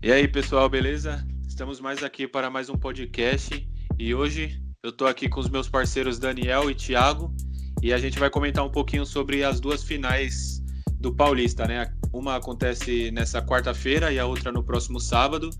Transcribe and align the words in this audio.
E 0.00 0.12
aí, 0.12 0.28
pessoal, 0.28 0.68
beleza? 0.68 1.26
Estamos 1.48 1.80
mais 1.80 2.04
aqui 2.04 2.28
para 2.28 2.48
mais 2.48 2.70
um 2.70 2.76
podcast 2.76 3.68
e 3.98 4.14
hoje 4.14 4.62
eu 4.80 4.92
tô 4.92 5.06
aqui 5.06 5.28
com 5.28 5.40
os 5.40 5.50
meus 5.50 5.68
parceiros 5.68 6.20
Daniel 6.20 6.70
e 6.70 6.74
Thiago 6.74 7.34
e 7.82 7.92
a 7.92 7.98
gente 7.98 8.16
vai 8.16 8.30
comentar 8.30 8.64
um 8.64 8.70
pouquinho 8.70 9.04
sobre 9.04 9.42
as 9.42 9.58
duas 9.58 9.82
finais 9.82 10.62
do 11.00 11.12
Paulista, 11.12 11.66
né? 11.66 11.92
Uma 12.12 12.36
acontece 12.36 13.10
nessa 13.10 13.42
quarta-feira 13.42 14.12
e 14.12 14.20
a 14.20 14.24
outra 14.24 14.52
no 14.52 14.62
próximo 14.62 15.00
sábado. 15.00 15.50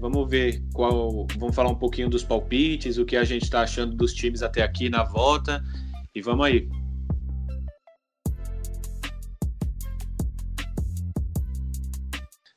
Vamos 0.00 0.30
ver 0.30 0.62
qual. 0.72 1.26
Vamos 1.36 1.54
falar 1.54 1.70
um 1.70 1.74
pouquinho 1.74 2.08
dos 2.08 2.22
palpites, 2.22 2.98
o 2.98 3.04
que 3.04 3.16
a 3.16 3.24
gente 3.24 3.42
está 3.42 3.62
achando 3.62 3.96
dos 3.96 4.14
times 4.14 4.42
até 4.42 4.62
aqui 4.62 4.88
na 4.88 5.02
volta. 5.02 5.60
E 6.14 6.22
vamos 6.22 6.46
aí. 6.46 6.68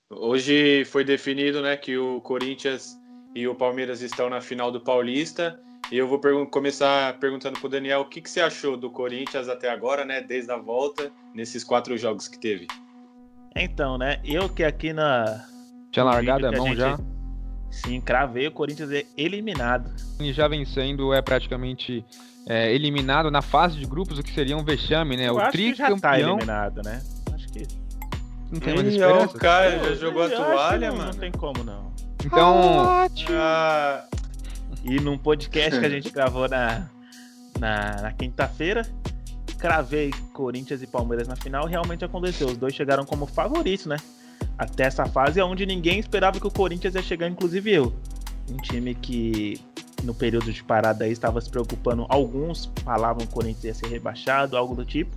Hoje 0.09 0.85
foi 0.85 1.03
definido 1.03 1.61
né, 1.61 1.75
que 1.75 1.97
o 1.97 2.21
Corinthians 2.21 2.95
e 3.33 3.47
o 3.47 3.55
Palmeiras 3.55 4.01
estão 4.01 4.29
na 4.29 4.39
final 4.39 4.71
do 4.71 4.79
Paulista. 4.79 5.59
E 5.91 5.97
eu 5.97 6.07
vou 6.07 6.19
começar 6.47 7.17
perguntando 7.19 7.59
para 7.59 7.67
o 7.67 7.69
Daniel 7.69 8.01
o 8.01 8.05
que, 8.05 8.21
que, 8.21 8.29
você 8.29 8.39
achou 8.39 8.77
do 8.77 8.89
Corinthians 8.89 9.47
até 9.47 9.69
agora, 9.69 10.05
né? 10.05 10.21
Desde 10.21 10.51
a 10.51 10.57
volta, 10.57 11.11
nesses 11.33 11.63
quatro 11.63 11.97
jogos 11.97 12.27
que 12.27 12.39
teve. 12.39 12.67
Então, 13.55 13.97
né? 13.97 14.19
Eu 14.23 14.49
que 14.49 14.63
aqui 14.63 14.93
na. 14.93 15.45
Tinha 15.91 16.03
largado 16.03 16.47
a 16.47 16.51
mão 16.51 16.67
gente... 16.67 16.77
já? 16.77 16.99
Sim, 17.71 17.99
cravei 17.99 18.47
o 18.47 18.51
Corinthians 18.51 18.91
é 18.91 19.05
eliminado. 19.17 19.91
E 20.19 20.31
já 20.31 20.47
vencendo 20.47 21.13
é 21.13 21.21
praticamente 21.21 22.05
é, 22.47 22.73
eliminado 22.73 23.29
na 23.29 23.41
fase 23.41 23.77
de 23.77 23.85
grupos, 23.85 24.17
o 24.17 24.23
que 24.23 24.31
seria 24.31 24.55
um 24.55 24.63
vexame, 24.63 25.17
né? 25.17 25.29
Eu 25.29 25.35
o 25.35 25.51
tricampeão. 25.51 25.99
Tá 25.99 26.19
eliminado, 26.19 26.81
né? 26.83 27.01
Não 28.52 28.59
tem 28.59 28.76
mais 28.76 28.88
esperança? 28.88 29.35
o 29.35 29.40
cara 29.40 29.79
já 29.84 29.96
jogou 29.96 30.24
a 30.24 30.29
toalha, 30.29 30.90
não, 30.90 30.98
mano. 30.98 31.12
Não 31.12 31.20
tem 31.20 31.32
como, 31.32 31.63
não. 31.63 31.91
Então. 32.24 33.07
Ah, 33.32 34.05
e 34.84 34.99
num 34.99 35.18
podcast 35.18 35.79
que 35.79 35.85
a 35.85 35.90
gente 35.90 36.10
gravou 36.12 36.48
na, 36.48 36.87
na, 37.60 38.02
na 38.02 38.12
quinta-feira, 38.12 38.85
cravei 39.57 40.12
Corinthians 40.34 40.82
e 40.82 40.87
Palmeiras 40.87 41.27
na 41.27 41.35
final, 41.35 41.65
realmente 41.65 42.05
aconteceu. 42.05 42.48
Os 42.48 42.57
dois 42.57 42.74
chegaram 42.74 43.05
como 43.05 43.26
favoritos, 43.26 43.87
né? 43.87 43.98
Até 44.57 44.84
essa 44.84 45.05
fase 45.05 45.41
onde 45.41 45.65
ninguém 45.65 45.99
esperava 45.99 46.40
que 46.40 46.48
o 46.48 46.52
Corinthians 46.52 46.96
ia 46.96 47.02
chegar, 47.02 47.27
inclusive 47.27 47.71
eu. 47.71 47.93
Um 48.49 48.57
time 48.57 48.93
que 48.93 49.59
no 50.04 50.13
período 50.13 50.52
de 50.54 50.63
parada 50.63 51.05
aí 51.05 51.12
estava 51.12 51.41
se 51.41 51.49
preocupando. 51.49 52.05
Alguns 52.09 52.71
falavam 52.84 53.26
que 53.26 53.32
o 53.32 53.35
Corinthians 53.35 53.63
ia 53.63 53.74
ser 53.74 53.87
rebaixado, 53.87 54.55
algo 54.55 54.76
do 54.76 54.85
tipo. 54.85 55.15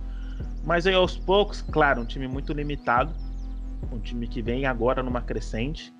Mas 0.63 0.85
aí 0.85 0.93
aos 0.93 1.17
poucos, 1.17 1.61
claro, 1.61 2.01
um 2.01 2.05
time 2.05 2.27
muito 2.27 2.53
limitado. 2.53 3.13
Um 3.91 3.99
time 3.99 4.27
que 4.27 4.41
vem 4.41 4.65
agora 4.65 5.01
numa 5.01 5.21
crescente 5.21 5.93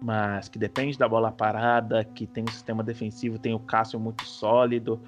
mas 0.00 0.48
que 0.48 0.58
depende 0.58 0.98
da 0.98 1.08
bola 1.08 1.30
parada, 1.30 2.02
que 2.02 2.26
tem 2.26 2.44
um 2.44 2.50
sistema 2.50 2.82
defensivo, 2.82 3.38
tem 3.38 3.54
o 3.54 3.58
Cássio 3.58 4.00
muito 4.00 4.24
sólido, 4.24 5.00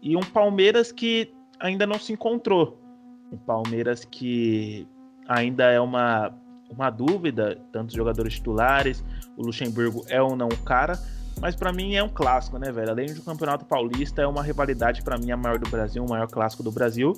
e 0.00 0.16
um 0.16 0.20
Palmeiras 0.20 0.90
que 0.90 1.32
ainda 1.60 1.86
não 1.86 1.98
se 1.98 2.12
encontrou. 2.12 2.80
Um 3.30 3.36
Palmeiras 3.36 4.04
que 4.04 4.86
ainda 5.28 5.64
é 5.64 5.78
uma, 5.78 6.32
uma 6.70 6.90
dúvida, 6.90 7.60
tantos 7.70 7.94
jogadores 7.94 8.34
titulares, 8.34 9.04
o 9.36 9.42
Luxemburgo 9.42 10.04
é 10.08 10.20
ou 10.20 10.34
não 10.34 10.48
o 10.48 10.56
cara, 10.64 10.98
mas 11.40 11.54
para 11.54 11.72
mim 11.72 11.94
é 11.94 12.02
um 12.02 12.08
clássico, 12.08 12.58
né, 12.58 12.72
velho? 12.72 12.90
Além 12.90 13.06
do 13.06 13.22
Campeonato 13.22 13.64
Paulista, 13.64 14.22
é 14.22 14.26
uma 14.26 14.42
rivalidade 14.42 15.02
para 15.02 15.18
mim 15.18 15.30
a 15.30 15.36
maior 15.36 15.58
do 15.58 15.68
Brasil, 15.68 16.04
o 16.04 16.08
maior 16.08 16.26
clássico 16.26 16.62
do 16.62 16.72
Brasil, 16.72 17.14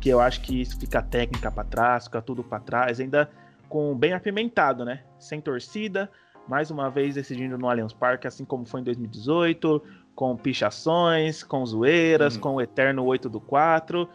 que 0.00 0.08
eu 0.08 0.20
acho 0.20 0.40
que 0.40 0.60
isso 0.60 0.78
fica 0.78 1.02
técnica 1.02 1.50
para 1.50 1.64
trás, 1.64 2.04
fica 2.04 2.22
tudo 2.22 2.44
para 2.44 2.60
trás, 2.60 3.00
ainda 3.00 3.30
com 3.68 3.94
bem 3.94 4.12
apimentado, 4.12 4.84
né? 4.84 5.02
Sem 5.18 5.40
torcida, 5.40 6.10
mais 6.48 6.70
uma 6.70 6.90
vez 6.90 7.14
decidindo 7.14 7.58
no 7.58 7.68
Allianz 7.68 7.92
Parque, 7.92 8.26
assim 8.26 8.44
como 8.44 8.64
foi 8.64 8.80
em 8.80 8.84
2018, 8.84 9.82
com 10.14 10.36
pichações, 10.36 11.42
com 11.42 11.64
zoeiras, 11.64 12.34
uhum. 12.36 12.40
com 12.40 12.54
o 12.54 12.60
eterno 12.60 13.04
8 13.04 13.28
do 13.28 13.40
4, 13.40 14.08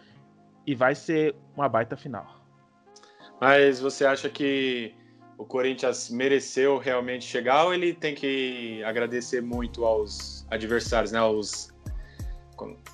e 0.66 0.74
vai 0.74 0.96
ser 0.96 1.36
uma 1.56 1.70
baita 1.70 1.96
final. 1.96 2.42
Mas 3.40 3.80
você 3.80 4.06
acha 4.06 4.30
que 4.30 4.94
o 5.38 5.46
Corinthians 5.46 6.10
mereceu 6.10 6.78
realmente 6.78 7.26
chegar 7.26 7.66
ou 7.66 7.74
ele 7.74 7.94
tem 7.94 8.16
que 8.16 8.84
agradecer 8.84 9.42
muito 9.42 9.86
aos 9.86 10.46
adversários, 10.50 11.12
né, 11.12 11.20
aos, 11.20 11.74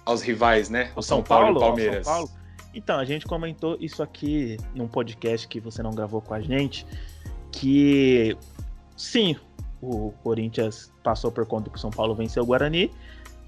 aos 0.06 0.22
rivais, 0.22 0.70
né, 0.70 0.92
o 0.96 1.02
São, 1.02 1.18
São 1.18 1.24
Paulo, 1.24 1.46
Paulo 1.46 1.58
e 1.58 1.62
Palmeiras? 1.62 2.06
São 2.06 2.14
Paulo? 2.14 2.39
Então, 2.74 3.00
a 3.00 3.06
gente 3.06 3.26
comentou 3.26 3.78
isso 3.80 4.04
aqui 4.04 4.58
num 4.76 4.88
podcast 4.88 5.48
que 5.48 5.60
você 5.60 5.82
não 5.82 5.92
gravou 5.92 6.22
com 6.22 6.34
a 6.34 6.42
gente, 6.42 6.86
que 7.52 8.38
sim, 8.96 9.36
o 9.82 10.12
Corinthians 10.24 10.92
passou 11.04 11.32
por 11.32 11.46
conta 11.46 11.70
que 11.70 11.78
o 11.78 11.80
São 11.80 11.90
Paulo 11.90 12.14
venceu 12.14 12.44
o 12.44 12.46
Guarani, 12.46 12.92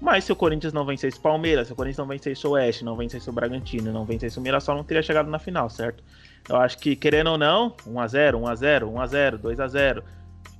mas 0.00 0.24
se 0.24 0.32
o 0.32 0.36
Corinthians 0.36 0.72
não 0.72 0.84
vencesse 0.84 1.16
o 1.18 1.20
Palmeiras, 1.20 1.68
se 1.68 1.72
o 1.72 1.76
Corinthians 1.76 1.98
não 1.98 2.08
vencesse 2.08 2.44
o 2.44 2.50
Oeste, 2.50 2.84
não 2.84 2.96
vencesse 2.96 3.30
o 3.30 3.32
Bragantino, 3.32 3.92
não 3.92 4.04
vencesse 4.04 4.36
o 4.36 4.42
Mirassol, 4.42 4.76
não 4.76 4.82
teria 4.82 5.02
chegado 5.02 5.30
na 5.30 5.38
final, 5.38 5.70
certo? 5.70 6.02
Eu 6.48 6.56
acho 6.56 6.76
que, 6.78 6.96
querendo 6.96 7.30
ou 7.30 7.38
não, 7.38 7.70
1x0, 7.86 8.32
1x0, 8.32 8.90
1x0, 8.90 9.38
2x0, 9.38 10.02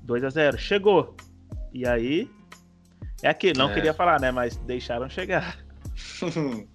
2x0, 0.06 0.56
chegou. 0.58 1.16
E 1.72 1.84
aí, 1.84 2.30
é 3.20 3.30
aquilo, 3.30 3.58
não 3.58 3.70
é. 3.70 3.74
queria 3.74 3.92
falar, 3.92 4.20
né? 4.20 4.30
Mas 4.30 4.56
deixaram 4.58 5.08
chegar. 5.08 5.58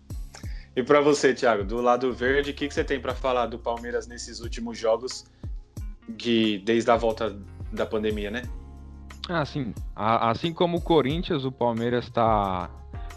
e 0.77 0.83
para 0.83 1.01
você, 1.01 1.33
Thiago, 1.33 1.63
do 1.63 1.81
lado 1.81 2.13
verde, 2.13 2.51
o 2.51 2.53
que, 2.53 2.67
que 2.67 2.73
você 2.73 2.83
tem 2.83 2.99
para 2.99 3.15
falar 3.15 3.47
do 3.47 3.57
Palmeiras 3.57 4.05
nesses 4.05 4.41
últimos 4.41 4.77
jogos, 4.77 5.25
que 6.19 6.59
desde 6.59 6.91
a 6.91 6.95
volta 6.95 7.35
da 7.73 7.83
pandemia, 7.83 8.29
né? 8.29 8.43
Ah, 9.27 9.43
sim. 9.43 9.73
Assim 9.95 10.53
como 10.53 10.77
o 10.77 10.81
Corinthians, 10.81 11.45
o 11.45 11.51
Palmeiras 11.51 12.05
está 12.05 12.69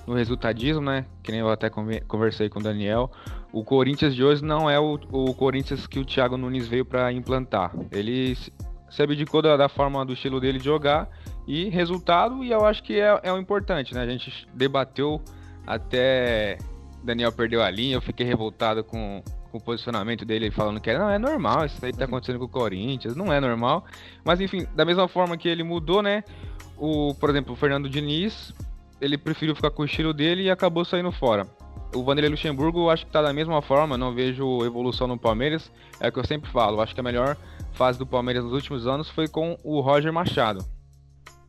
no 0.06 0.14
resultadismo, 0.14 0.80
né? 0.80 1.04
Que 1.22 1.32
nem 1.32 1.40
eu 1.42 1.50
até 1.50 1.68
conversei 1.68 2.48
com 2.48 2.60
o 2.60 2.62
Daniel. 2.62 3.10
O 3.52 3.62
Corinthians 3.62 4.14
de 4.14 4.24
hoje 4.24 4.42
não 4.42 4.70
é 4.70 4.80
o, 4.80 4.98
o 5.12 5.34
Corinthians 5.34 5.86
que 5.86 5.98
o 5.98 6.04
Thiago 6.04 6.38
Nunes 6.38 6.66
veio 6.66 6.86
para 6.86 7.12
implantar. 7.12 7.74
Ele 7.92 8.34
se 8.34 9.02
abdicou 9.02 9.42
da, 9.42 9.58
da, 9.58 9.68
forma 9.68 10.02
do 10.06 10.14
estilo 10.14 10.40
dele 10.40 10.58
de 10.58 10.64
jogar 10.64 11.10
e 11.46 11.68
resultado, 11.68 12.42
e 12.42 12.52
eu 12.52 12.64
acho 12.64 12.82
que 12.82 12.98
é, 12.98 13.20
é 13.22 13.30
o 13.30 13.36
importante, 13.36 13.92
né? 13.92 14.00
A 14.00 14.06
gente 14.06 14.48
debateu 14.54 15.20
até 15.66 16.56
Daniel 17.02 17.32
perdeu 17.32 17.62
a 17.62 17.70
linha, 17.70 17.96
eu 17.96 18.00
fiquei 18.00 18.26
revoltado 18.26 18.84
com, 18.84 19.22
com 19.50 19.58
o 19.58 19.60
posicionamento 19.60 20.24
dele 20.24 20.50
falando 20.50 20.80
que 20.80 20.92
não 20.96 21.10
é 21.10 21.18
normal, 21.18 21.64
isso 21.64 21.84
aí 21.84 21.92
tá 21.92 22.04
acontecendo 22.04 22.38
com 22.38 22.44
o 22.44 22.48
Corinthians, 22.48 23.16
não 23.16 23.32
é 23.32 23.40
normal. 23.40 23.84
Mas 24.24 24.40
enfim, 24.40 24.66
da 24.74 24.84
mesma 24.84 25.08
forma 25.08 25.36
que 25.36 25.48
ele 25.48 25.62
mudou, 25.62 26.02
né? 26.02 26.22
O, 26.76 27.14
por 27.14 27.30
exemplo, 27.30 27.52
o 27.52 27.56
Fernando 27.56 27.88
Diniz, 27.88 28.54
ele 29.00 29.16
preferiu 29.16 29.54
ficar 29.54 29.70
com 29.70 29.82
o 29.82 29.84
estilo 29.84 30.12
dele 30.12 30.44
e 30.44 30.50
acabou 30.50 30.84
saindo 30.84 31.10
fora. 31.10 31.46
O 31.94 32.04
Vanderlei 32.04 32.30
Luxemburgo, 32.30 32.80
eu 32.80 32.90
acho 32.90 33.04
que 33.04 33.12
tá 33.12 33.20
da 33.20 33.32
mesma 33.32 33.60
forma, 33.60 33.98
não 33.98 34.14
vejo 34.14 34.64
evolução 34.64 35.08
no 35.08 35.18
Palmeiras. 35.18 35.72
É 35.98 36.08
o 36.08 36.12
que 36.12 36.18
eu 36.18 36.26
sempre 36.26 36.50
falo, 36.50 36.76
eu 36.76 36.80
acho 36.82 36.94
que 36.94 37.00
a 37.00 37.04
melhor 37.04 37.36
fase 37.72 37.98
do 37.98 38.06
Palmeiras 38.06 38.44
nos 38.44 38.52
últimos 38.52 38.86
anos 38.86 39.08
foi 39.08 39.26
com 39.26 39.58
o 39.64 39.80
Roger 39.80 40.12
Machado. 40.12 40.64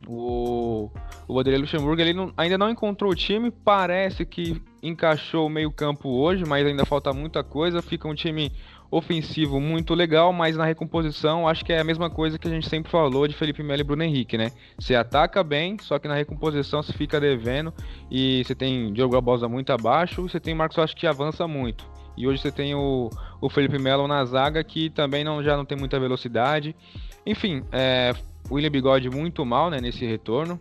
O, 0.06 0.90
o 1.28 1.34
Vanderlei 1.34 1.60
Luxemburgo 1.60 2.00
ele 2.00 2.12
não, 2.12 2.32
ainda 2.36 2.58
não 2.58 2.70
encontrou 2.70 3.12
o 3.12 3.14
time, 3.14 3.50
parece 3.50 4.26
que 4.26 4.60
encaixou 4.82 5.46
o 5.46 5.50
meio-campo 5.50 6.08
hoje, 6.08 6.44
mas 6.44 6.66
ainda 6.66 6.84
falta 6.84 7.12
muita 7.12 7.44
coisa. 7.44 7.80
Fica 7.80 8.08
um 8.08 8.14
time 8.14 8.52
ofensivo 8.90 9.58
muito 9.58 9.94
legal, 9.94 10.32
mas 10.34 10.54
na 10.54 10.66
recomposição 10.66 11.48
acho 11.48 11.64
que 11.64 11.72
é 11.72 11.80
a 11.80 11.84
mesma 11.84 12.10
coisa 12.10 12.38
que 12.38 12.46
a 12.46 12.50
gente 12.50 12.68
sempre 12.68 12.90
falou 12.90 13.26
de 13.26 13.34
Felipe 13.34 13.62
Melo 13.62 13.80
e 13.80 13.84
Bruno 13.84 14.02
Henrique, 14.02 14.36
né? 14.36 14.52
Você 14.78 14.94
ataca 14.94 15.42
bem, 15.42 15.78
só 15.80 15.98
que 15.98 16.06
na 16.06 16.14
recomposição 16.14 16.82
você 16.82 16.92
fica 16.92 17.18
devendo 17.18 17.72
e 18.10 18.44
você 18.44 18.54
tem 18.54 18.92
Diogo 18.92 19.14
Barbosa 19.14 19.48
muito 19.48 19.72
abaixo, 19.72 20.28
você 20.28 20.38
tem 20.38 20.54
Marcos 20.54 20.76
Rocha 20.76 20.94
que 20.94 21.06
avança 21.06 21.48
muito. 21.48 21.90
E 22.18 22.26
hoje 22.26 22.42
você 22.42 22.52
tem 22.52 22.74
o, 22.74 23.08
o 23.40 23.48
Felipe 23.48 23.78
Melo 23.78 24.06
na 24.06 24.22
zaga 24.26 24.62
que 24.62 24.90
também 24.90 25.24
não, 25.24 25.42
já 25.42 25.56
não 25.56 25.64
tem 25.64 25.78
muita 25.78 25.98
velocidade. 25.98 26.76
Enfim, 27.24 27.64
é, 27.72 28.12
William 28.50 28.70
Bigode 28.70 29.10
muito 29.10 29.44
mal 29.44 29.70
né, 29.70 29.80
nesse 29.80 30.04
retorno. 30.04 30.60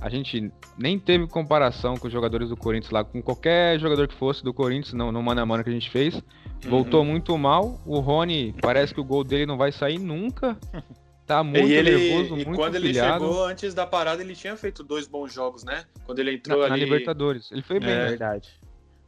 A 0.00 0.10
gente 0.10 0.52
nem 0.76 0.98
teve 0.98 1.26
comparação 1.26 1.96
com 1.96 2.06
os 2.06 2.12
jogadores 2.12 2.50
do 2.50 2.56
Corinthians 2.56 2.90
lá, 2.90 3.02
com 3.02 3.22
qualquer 3.22 3.78
jogador 3.80 4.06
que 4.06 4.14
fosse 4.14 4.44
do 4.44 4.52
Corinthians, 4.52 4.92
no, 4.92 5.10
no 5.10 5.22
mano 5.22 5.40
a 5.40 5.46
mano 5.46 5.64
que 5.64 5.70
a 5.70 5.72
gente 5.72 5.90
fez. 5.90 6.22
Voltou 6.64 7.00
uhum. 7.00 7.06
muito 7.06 7.36
mal. 7.38 7.80
O 7.86 7.98
Rony, 8.00 8.54
parece 8.60 8.92
que 8.92 9.00
o 9.00 9.04
gol 9.04 9.24
dele 9.24 9.46
não 9.46 9.56
vai 9.56 9.72
sair 9.72 9.98
nunca. 9.98 10.56
Tá 11.26 11.42
muito 11.42 11.66
e 11.66 11.72
ele, 11.72 11.90
nervoso, 11.90 12.38
e 12.38 12.44
muito 12.44 12.54
quando 12.54 12.80
pilhado. 12.80 13.24
ele 13.24 13.32
chegou, 13.32 13.44
antes 13.46 13.74
da 13.74 13.84
parada, 13.84 14.22
ele 14.22 14.36
tinha 14.36 14.56
feito 14.56 14.84
dois 14.84 15.08
bons 15.08 15.32
jogos, 15.32 15.64
né? 15.64 15.84
Quando 16.04 16.20
ele 16.20 16.34
entrou 16.34 16.60
na, 16.60 16.66
ali... 16.66 16.70
Na 16.70 16.76
Libertadores. 16.76 17.50
Ele 17.50 17.62
foi 17.62 17.80
bem. 17.80 17.90
É 17.90 17.96
né? 17.96 18.08
verdade. 18.10 18.48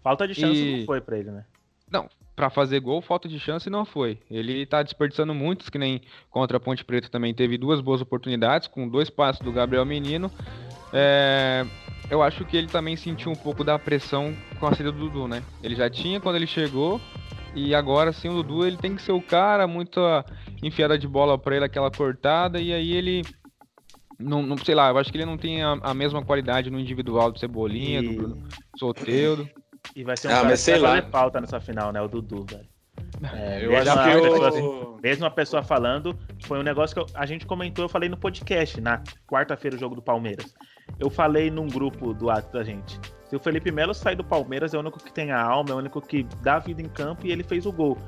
Falta 0.03 0.27
de 0.27 0.35
chance 0.35 0.59
e... 0.59 0.79
não 0.79 0.87
foi 0.87 1.01
pra 1.01 1.17
ele, 1.17 1.31
né? 1.31 1.45
Não, 1.91 2.09
para 2.39 2.51
fazer 2.51 2.79
gol, 2.79 3.03
falta 3.03 3.29
de 3.29 3.41
chance 3.41 3.69
não 3.69 3.85
foi. 3.85 4.19
Ele 4.31 4.65
tá 4.65 4.81
desperdiçando 4.83 5.35
muitos, 5.35 5.69
que 5.69 5.77
nem 5.77 6.01
contra 6.31 6.57
a 6.57 6.61
Ponte 6.61 6.85
Preta 6.85 7.09
também 7.09 7.35
teve 7.35 7.59
duas 7.59 7.81
boas 7.81 8.01
oportunidades, 8.01 8.69
com 8.69 8.89
dois 8.89 9.11
passos 9.11 9.43
do 9.43 9.51
Gabriel 9.51 9.85
Menino. 9.85 10.31
É, 10.93 11.67
eu 12.09 12.23
acho 12.23 12.45
que 12.45 12.57
ele 12.57 12.69
também 12.69 12.95
sentiu 12.95 13.33
um 13.33 13.35
pouco 13.35 13.65
da 13.65 13.77
pressão 13.77 14.35
com 14.61 14.67
a 14.67 14.75
saída 14.75 14.93
do 14.93 14.99
Dudu, 14.99 15.27
né? 15.27 15.43
Ele 15.63 15.75
já 15.75 15.91
tinha 15.91 16.21
quando 16.21 16.37
ele 16.37 16.47
chegou, 16.47 17.01
e 17.57 17.75
agora 17.75 18.13
sim 18.13 18.29
o 18.29 18.35
Dudu 18.43 18.65
ele 18.65 18.77
tem 18.77 18.95
que 18.95 19.03
ser 19.03 19.13
o 19.13 19.21
cara, 19.21 19.67
muito. 19.67 20.01
enfiada 20.63 20.97
de 20.97 21.09
bola 21.09 21.37
para 21.37 21.57
ele, 21.57 21.65
aquela 21.65 21.91
cortada, 21.91 22.61
e 22.61 22.73
aí 22.73 22.93
ele. 22.93 23.23
Não, 24.17 24.43
não, 24.43 24.57
sei 24.59 24.75
lá, 24.75 24.91
eu 24.91 24.99
acho 24.99 25.11
que 25.11 25.19
ele 25.19 25.25
não 25.25 25.37
tem 25.37 25.63
a, 25.63 25.73
a 25.83 25.95
mesma 25.95 26.25
qualidade 26.25 26.71
no 26.71 26.79
individual 26.79 27.33
do 27.33 27.39
Cebolinha, 27.39 28.01
e... 28.01 28.17
do 28.17 28.49
Soteudo. 28.77 29.49
E 29.99 30.05
vai 30.05 30.17
ser 30.17 30.29
um 30.29 30.31
ah, 30.31 30.35
cara 30.43 30.57
que 30.57 30.71
vai 30.71 30.81
fazer 30.81 31.11
falta 31.11 31.41
nessa 31.41 31.59
final, 31.59 31.91
né? 31.91 32.01
O 32.01 32.07
Dudu, 32.07 32.47
velho. 32.49 32.69
É, 33.35 33.65
eu 33.65 33.77
acho 33.77 33.93
que 33.93 34.59
eu... 34.61 35.01
mesmo 35.03 35.27
a 35.27 35.31
pessoa 35.31 35.61
falando, 35.61 36.17
foi 36.45 36.61
um 36.61 36.63
negócio 36.63 36.95
que 36.95 37.03
eu, 37.03 37.07
a 37.19 37.27
gente 37.27 37.45
comentou, 37.45 37.85
eu 37.85 37.89
falei 37.89 38.09
no 38.09 38.17
podcast, 38.17 38.81
na 38.81 39.03
quarta-feira, 39.27 39.77
o 39.77 39.79
jogo 39.79 39.97
do 39.97 40.03
Palmeiras. 40.03 40.55
Eu 41.01 41.11
falei 41.11 41.51
num 41.51 41.67
grupo 41.67 42.15
do 42.15 42.31
ato 42.31 42.53
da 42.53 42.63
gente. 42.63 43.01
Se 43.25 43.35
o 43.35 43.41
Felipe 43.41 43.73
Melo 43.73 43.93
sair 43.93 44.15
do 44.15 44.23
Palmeiras, 44.23 44.73
é 44.73 44.77
o 44.77 44.81
único 44.81 45.03
que 45.03 45.13
tem 45.13 45.33
a 45.33 45.43
alma, 45.43 45.71
é 45.71 45.75
o 45.75 45.79
único 45.79 46.01
que 46.01 46.23
dá 46.43 46.61
vida 46.61 46.81
em 46.81 46.89
campo 46.89 47.27
e 47.27 47.33
ele 47.33 47.43
fez 47.43 47.67
o 47.67 47.73
gol. 47.73 47.99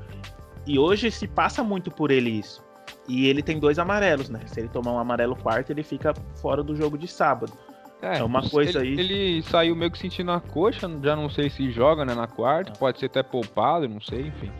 E 0.65 0.79
hoje 0.79 1.11
se 1.11 1.27
passa 1.27 1.61
muito 1.61 1.91
por 1.91 2.09
ele 2.09 2.29
isso. 2.29 2.63
E 3.05 3.27
ele 3.27 3.43
tem 3.43 3.59
dois 3.59 3.77
amarelos, 3.77 4.29
né? 4.29 4.39
Se 4.45 4.61
ele 4.61 4.69
tomar 4.69 4.93
um 4.93 4.99
amarelo 4.99 5.35
quarto, 5.35 5.71
ele 5.71 5.83
fica 5.83 6.13
fora 6.41 6.63
do 6.63 6.73
jogo 6.73 6.97
de 6.97 7.09
sábado. 7.09 7.51
É, 8.01 8.17
é 8.17 8.23
uma 8.23 8.47
coisa 8.47 8.79
ele, 8.79 8.99
aí. 8.99 8.99
Ele 8.99 9.43
saiu 9.43 9.75
meio 9.75 9.91
que 9.91 9.99
sentindo 9.99 10.31
a 10.31 10.39
coxa, 10.39 10.89
já 11.03 11.15
não 11.15 11.29
sei 11.29 11.49
se 11.49 11.71
joga 11.71 12.03
né, 12.03 12.13
na 12.13 12.27
quarta, 12.27 12.71
pode 12.73 12.99
ser 12.99 13.05
até 13.05 13.21
poupado, 13.21 13.87
não 13.87 14.01
sei, 14.01 14.21
enfim. 14.27 14.51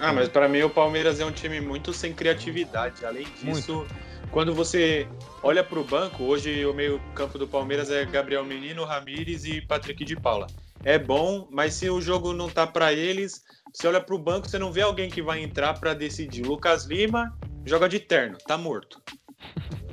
Ah, 0.00 0.12
mas 0.12 0.28
para 0.28 0.48
mim 0.48 0.62
o 0.62 0.70
Palmeiras 0.70 1.20
é 1.20 1.24
um 1.24 1.32
time 1.32 1.60
muito 1.60 1.92
sem 1.92 2.12
criatividade. 2.12 3.04
Além 3.04 3.26
disso, 3.40 3.76
muito. 3.76 3.94
quando 4.30 4.54
você 4.54 5.08
olha 5.42 5.64
para 5.64 5.78
o 5.78 5.84
banco, 5.84 6.24
hoje 6.24 6.64
o 6.66 6.74
meio-campo 6.74 7.38
do 7.38 7.46
Palmeiras 7.46 7.90
é 7.90 8.04
Gabriel 8.04 8.44
Menino, 8.44 8.84
Ramires 8.84 9.44
e 9.44 9.60
Patrick 9.60 10.04
de 10.04 10.16
Paula. 10.16 10.46
É 10.84 10.98
bom, 10.98 11.48
mas 11.50 11.74
se 11.74 11.90
o 11.90 12.00
jogo 12.00 12.32
não 12.32 12.48
tá 12.48 12.66
para 12.66 12.92
eles, 12.92 13.44
você 13.72 13.88
olha 13.88 14.00
para 14.00 14.14
o 14.14 14.18
banco, 14.18 14.48
você 14.48 14.58
não 14.58 14.70
vê 14.70 14.82
alguém 14.82 15.10
que 15.10 15.22
vai 15.22 15.42
entrar 15.42 15.74
para 15.74 15.94
decidir. 15.94 16.42
Lucas 16.42 16.84
Lima 16.84 17.36
joga 17.64 17.88
de 17.88 17.98
terno, 17.98 18.38
tá 18.46 18.56
morto. 18.56 19.02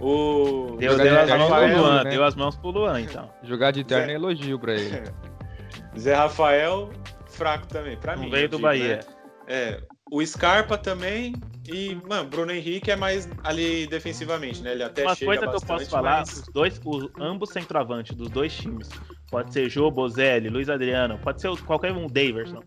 O... 0.03 0.75
Deu, 0.77 0.97
deu, 0.97 1.19
as 1.19 1.29
mãos 1.29 1.47
pro 1.47 1.77
Luan, 1.77 2.03
né? 2.03 2.09
deu 2.09 2.23
as 2.23 2.35
mãos 2.35 2.55
pro 2.57 2.69
Luan, 2.71 3.01
então. 3.01 3.29
Jogar 3.43 3.71
de 3.71 3.83
terno 3.83 4.07
Zé... 4.07 4.11
é 4.11 4.15
elogio 4.15 4.59
pra 4.59 4.73
ele. 4.73 5.03
Zé 5.97 6.13
Rafael, 6.13 6.89
fraco 7.27 7.67
também, 7.67 7.95
pra 7.95 8.15
não 8.15 8.23
mim. 8.23 8.29
Veio 8.29 8.49
do 8.49 8.57
digo, 8.57 8.67
Bahia. 8.67 8.97
Né? 8.97 9.01
É, 9.47 9.81
o 10.11 10.25
Scarpa 10.25 10.77
também 10.77 11.33
e, 11.67 11.95
mano, 12.07 12.29
Bruno 12.29 12.51
Henrique 12.51 12.91
é 12.91 12.95
mais 12.95 13.29
ali 13.43 13.87
defensivamente, 13.87 14.61
né? 14.61 14.73
Ele 14.73 14.83
até 14.83 15.03
Uma 15.03 15.15
chega 15.15 15.25
coisa 15.27 15.47
que 15.47 15.55
eu 15.55 15.67
posso 15.67 15.89
falar, 15.89 16.19
mas... 16.19 16.37
os 16.37 16.47
dois, 16.49 16.81
os, 16.83 17.09
ambos 17.17 17.49
centroavantes 17.51 18.15
dos 18.15 18.29
dois 18.29 18.53
times, 18.53 18.89
pode 19.31 19.53
ser 19.53 19.69
Jô, 19.69 19.89
Bozelli, 19.89 20.49
Luiz 20.49 20.69
Adriano, 20.69 21.17
pode 21.19 21.39
ser 21.39 21.55
qualquer 21.61 21.93
um, 21.93 22.07
Daverson, 22.07 22.61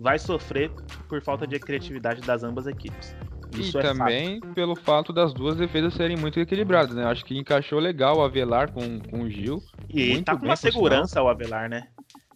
vai 0.00 0.18
sofrer 0.18 0.70
por 1.08 1.22
falta 1.22 1.46
de 1.46 1.58
criatividade 1.60 2.20
das 2.22 2.42
ambas 2.42 2.66
equipes. 2.66 3.14
E 3.60 3.76
é 3.76 3.82
também 3.82 4.40
pelo 4.54 4.74
fato 4.74 5.12
das 5.12 5.32
duas 5.32 5.56
defesas 5.56 5.94
serem 5.94 6.16
muito 6.16 6.40
equilibradas, 6.40 6.94
né? 6.94 7.04
Acho 7.04 7.24
que 7.24 7.36
encaixou 7.36 7.78
legal 7.78 8.18
o 8.18 8.22
Avelar 8.22 8.70
com, 8.72 9.00
com 9.00 9.22
o 9.22 9.30
Gil. 9.30 9.62
E 9.88 10.22
tá 10.22 10.36
com 10.36 10.46
uma 10.46 10.56
segurança 10.56 11.22
o 11.22 11.28
Avelar, 11.28 11.68
né? 11.68 11.88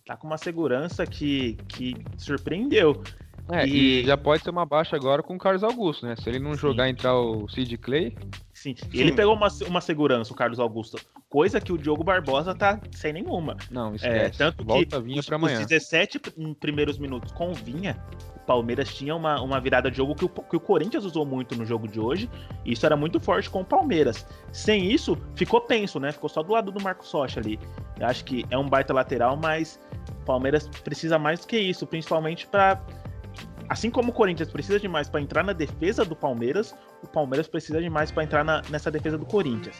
Tá 0.06 0.16
com 0.16 0.26
uma 0.26 0.38
segurança 0.38 1.06
que, 1.06 1.58
que 1.68 1.94
surpreendeu. 2.16 3.02
É, 3.50 3.66
e... 3.66 4.02
e... 4.02 4.04
já 4.04 4.16
pode 4.16 4.42
ser 4.42 4.50
uma 4.50 4.66
baixa 4.66 4.96
agora 4.96 5.22
com 5.22 5.34
o 5.34 5.38
Carlos 5.38 5.64
Augusto, 5.64 6.06
né? 6.06 6.14
Se 6.16 6.28
ele 6.28 6.38
não 6.38 6.52
Sim. 6.54 6.58
jogar 6.58 6.88
entrar 6.88 7.18
o 7.18 7.48
Sid 7.48 7.76
Clay. 7.78 8.16
Sim, 8.52 8.74
e 8.92 9.00
ele 9.00 9.12
pegou 9.12 9.34
uma, 9.34 9.46
uma 9.68 9.80
segurança, 9.80 10.32
o 10.32 10.36
Carlos 10.36 10.58
Augusto. 10.58 10.98
Coisa 11.28 11.60
que 11.60 11.72
o 11.72 11.78
Diogo 11.78 12.02
Barbosa 12.02 12.54
tá 12.54 12.80
sem 12.90 13.12
nenhuma. 13.12 13.56
Não, 13.70 13.94
esquece. 13.94 14.42
É, 14.42 14.46
tanto 14.46 14.64
Volta 14.64 14.96
que 14.96 15.02
Vinha 15.02 15.20
os, 15.20 15.30
amanhã. 15.30 15.60
os 15.60 15.66
17 15.66 16.20
primeiros 16.58 16.98
minutos 16.98 17.30
com 17.30 17.52
Vinha, 17.52 17.96
o 18.34 18.40
Palmeiras 18.40 18.92
tinha 18.92 19.14
uma, 19.14 19.40
uma 19.40 19.60
virada 19.60 19.88
de 19.88 19.98
jogo 19.98 20.16
que 20.16 20.24
o, 20.24 20.28
que 20.28 20.56
o 20.56 20.60
Corinthians 20.60 21.04
usou 21.04 21.24
muito 21.24 21.56
no 21.56 21.64
jogo 21.64 21.86
de 21.86 22.00
hoje. 22.00 22.28
E 22.64 22.72
isso 22.72 22.84
era 22.84 22.96
muito 22.96 23.20
forte 23.20 23.48
com 23.48 23.60
o 23.60 23.64
Palmeiras. 23.64 24.26
Sem 24.52 24.90
isso, 24.90 25.16
ficou 25.36 25.60
tenso, 25.60 26.00
né? 26.00 26.10
Ficou 26.10 26.28
só 26.28 26.42
do 26.42 26.52
lado 26.52 26.72
do 26.72 26.82
Marcos 26.82 27.12
Rocha 27.12 27.38
ali. 27.38 27.60
Eu 28.00 28.08
acho 28.08 28.24
que 28.24 28.44
é 28.50 28.58
um 28.58 28.68
baita 28.68 28.92
lateral, 28.92 29.36
mas 29.36 29.80
o 30.22 30.24
Palmeiras 30.24 30.68
precisa 30.82 31.16
mais 31.16 31.38
do 31.40 31.46
que 31.46 31.58
isso, 31.58 31.86
principalmente 31.86 32.44
para 32.44 32.82
Assim 33.68 33.90
como 33.90 34.10
o 34.10 34.12
Corinthians 34.12 34.50
precisa 34.50 34.80
de 34.80 34.88
mais 34.88 35.08
para 35.08 35.20
entrar 35.20 35.44
na 35.44 35.52
defesa 35.52 36.04
do 36.04 36.16
Palmeiras, 36.16 36.74
o 37.02 37.06
Palmeiras 37.06 37.46
precisa 37.46 37.80
de 37.80 37.90
mais 37.90 38.10
para 38.10 38.24
entrar 38.24 38.42
na, 38.42 38.62
nessa 38.70 38.90
defesa 38.90 39.18
do 39.18 39.26
Corinthians. 39.26 39.76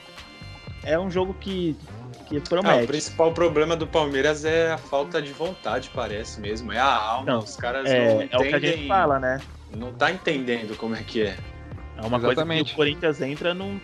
É 0.85 0.99
um 0.99 1.11
jogo 1.11 1.35
que, 1.35 1.77
que 2.27 2.41
promete. 2.41 2.81
Ah, 2.81 2.85
o 2.85 2.87
principal 2.87 3.33
problema 3.33 3.75
do 3.75 3.87
Palmeiras 3.87 4.45
é 4.45 4.73
a 4.73 4.79
falta 4.79 5.21
de 5.21 5.33
vontade, 5.33 5.91
parece 5.95 6.41
mesmo. 6.41 6.73
É 6.73 6.79
a 6.79 6.95
alma. 6.95 7.33
Não, 7.33 7.39
Os 7.39 7.57
caras 7.57 7.89
é, 7.91 8.15
não 8.15 8.23
entendem. 8.23 8.29
É 8.33 8.37
o 8.37 8.49
que 8.49 8.55
a 8.55 8.59
gente 8.59 8.89
fala, 8.89 9.19
né? 9.19 9.41
Não 9.75 9.93
tá 9.93 10.13
entendendo 10.13 10.77
como 10.77 10.95
é 10.95 11.03
que 11.03 11.23
é. 11.23 11.37
É 11.97 12.07
uma 12.07 12.19
Exatamente. 12.19 12.25
coisa 12.25 12.65
que 12.65 12.73
o 12.73 12.77
Corinthians 12.77 13.21
entra 13.23 13.55
num. 13.55 13.81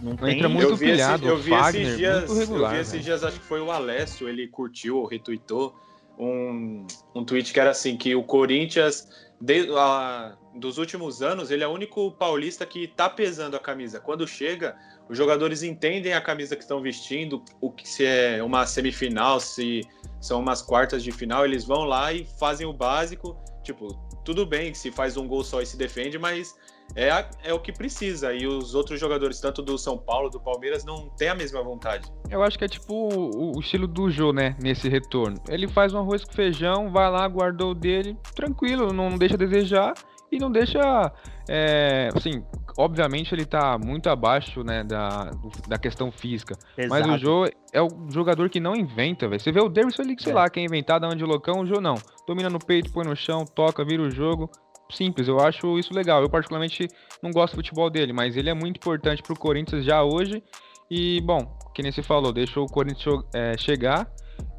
Não, 0.00 0.14
não 0.14 0.28
entra 0.28 0.48
muito 0.48 0.70
eu 0.70 0.76
vi 0.76 0.86
pilhado, 0.86 1.24
esse, 1.24 1.32
eu 1.32 1.38
vi 1.38 1.50
Fagner, 1.50 1.82
esses 1.82 1.96
dias, 1.96 2.38
regular, 2.38 2.70
eu 2.70 2.76
vi 2.76 2.80
esses 2.80 2.94
né? 2.94 3.00
dias, 3.00 3.24
acho 3.24 3.40
que 3.40 3.46
foi 3.46 3.60
o 3.60 3.72
Alessio, 3.72 4.28
ele 4.28 4.46
curtiu 4.46 4.98
ou 4.98 5.06
retweetou 5.06 5.74
um, 6.18 6.86
um 7.14 7.24
tweet 7.24 7.52
que 7.52 7.60
era 7.60 7.70
assim, 7.70 7.96
que 7.96 8.14
o 8.14 8.22
Corinthians, 8.22 9.08
de, 9.40 9.68
a, 9.76 10.36
dos 10.54 10.78
últimos 10.78 11.22
anos, 11.22 11.50
ele 11.50 11.62
é 11.62 11.68
o 11.68 11.70
único 11.70 12.10
paulista 12.12 12.66
que 12.66 12.88
tá 12.88 13.08
pesando 13.08 13.56
a 13.56 13.60
camisa. 13.60 14.00
Quando 14.00 14.26
chega, 14.26 14.76
os 15.08 15.16
jogadores 15.16 15.62
entendem 15.62 16.12
a 16.12 16.20
camisa 16.20 16.56
que 16.56 16.62
estão 16.62 16.82
vestindo, 16.82 17.42
o 17.60 17.70
que 17.70 17.88
se 17.88 18.04
é 18.04 18.42
uma 18.42 18.66
semifinal, 18.66 19.38
se 19.38 19.82
são 20.20 20.40
umas 20.40 20.60
quartas 20.60 21.02
de 21.02 21.12
final, 21.12 21.44
eles 21.44 21.64
vão 21.64 21.84
lá 21.84 22.12
e 22.12 22.26
fazem 22.38 22.66
o 22.66 22.72
básico. 22.72 23.36
Tipo, 23.62 23.94
tudo 24.24 24.44
bem 24.44 24.72
que 24.72 24.78
se 24.78 24.90
faz 24.90 25.16
um 25.16 25.28
gol 25.28 25.44
só 25.44 25.62
e 25.62 25.66
se 25.66 25.76
defende, 25.76 26.18
mas 26.18 26.54
é, 26.94 27.10
a, 27.10 27.28
é 27.44 27.52
o 27.52 27.60
que 27.60 27.72
precisa. 27.72 28.32
E 28.32 28.46
os 28.46 28.74
outros 28.74 28.98
jogadores, 28.98 29.40
tanto 29.40 29.62
do 29.62 29.78
São 29.78 29.96
Paulo, 29.96 30.30
do 30.30 30.40
Palmeiras, 30.40 30.84
não 30.84 31.08
têm 31.10 31.28
a 31.28 31.34
mesma 31.34 31.62
vontade. 31.62 32.10
Eu 32.30 32.42
acho 32.42 32.58
que 32.58 32.64
é 32.64 32.68
tipo 32.68 32.94
o, 32.94 33.56
o 33.56 33.60
estilo 33.60 33.86
do 33.86 34.10
Jô, 34.10 34.32
né? 34.32 34.56
Nesse 34.60 34.88
retorno. 34.88 35.36
Ele 35.48 35.68
faz 35.68 35.94
um 35.94 35.98
arroz 35.98 36.24
com 36.24 36.32
feijão, 36.32 36.90
vai 36.90 37.10
lá, 37.10 37.26
guardou 37.28 37.72
o 37.72 37.74
dele, 37.74 38.16
tranquilo, 38.34 38.92
não 38.92 39.16
deixa 39.16 39.34
a 39.34 39.38
desejar 39.38 39.94
e 40.30 40.38
não 40.38 40.50
deixa. 40.50 41.12
É, 41.48 42.10
assim, 42.14 42.44
obviamente 42.76 43.34
ele 43.34 43.46
tá 43.46 43.78
muito 43.78 44.10
abaixo 44.10 44.62
né, 44.62 44.84
da, 44.84 45.30
da 45.66 45.78
questão 45.78 46.10
física. 46.10 46.54
Exato. 46.76 46.90
Mas 46.90 47.06
o 47.06 47.18
Jô 47.18 47.46
é 47.72 47.80
o 47.80 47.88
jogador 48.10 48.50
que 48.50 48.60
não 48.60 48.74
inventa, 48.74 49.28
velho. 49.28 49.40
Você 49.40 49.52
vê 49.52 49.60
o 49.60 49.68
Davidson 49.68 50.02
ali, 50.02 50.16
sei 50.18 50.32
é. 50.32 50.34
lá, 50.34 50.50
quem 50.50 50.64
inventar 50.64 51.00
da 51.00 51.08
onde 51.08 51.24
locão, 51.24 51.60
o 51.60 51.66
Jô 51.66 51.80
não. 51.80 51.94
Domina 52.26 52.50
no 52.50 52.58
peito, 52.58 52.92
põe 52.92 53.06
no 53.06 53.16
chão, 53.16 53.44
toca, 53.44 53.84
vira 53.84 54.02
o 54.02 54.10
jogo 54.10 54.50
simples, 54.90 55.28
eu 55.28 55.40
acho 55.40 55.78
isso 55.78 55.94
legal. 55.94 56.22
Eu 56.22 56.30
particularmente 56.30 56.88
não 57.22 57.30
gosto 57.30 57.54
do 57.54 57.56
futebol 57.56 57.90
dele, 57.90 58.12
mas 58.12 58.36
ele 58.36 58.50
é 58.50 58.54
muito 58.54 58.76
importante 58.76 59.22
para 59.22 59.32
o 59.32 59.38
Corinthians 59.38 59.84
já 59.84 60.02
hoje. 60.02 60.42
E, 60.90 61.20
bom, 61.20 61.58
que 61.74 61.82
nem 61.82 61.92
se 61.92 62.02
falou, 62.02 62.32
deixou 62.32 62.64
o 62.64 62.68
Corinthians 62.68 63.24
é, 63.34 63.56
chegar 63.58 64.10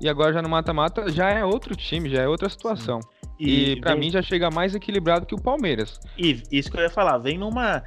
e 0.02 0.08
agora 0.08 0.34
já 0.34 0.42
no 0.42 0.50
mata-mata 0.50 1.12
já 1.12 1.30
é 1.30 1.44
outro 1.44 1.76
time, 1.76 2.10
já 2.10 2.22
é 2.22 2.28
outra 2.28 2.50
situação. 2.50 3.00
E, 3.40 3.72
e 3.72 3.82
para 3.82 3.92
vem... 3.92 4.02
mim 4.02 4.12
já 4.12 4.22
chega 4.22 4.50
mais 4.50 4.76
equilibrado 4.76 5.26
que 5.26 5.36
o 5.36 5.42
Palmeiras. 5.42 6.00
E 6.18 6.42
isso 6.52 6.72
que 6.72 6.78
eu 6.78 6.84
ia 6.84 6.90
falar, 6.90 7.18
vem 7.18 7.38
numa. 7.38 7.84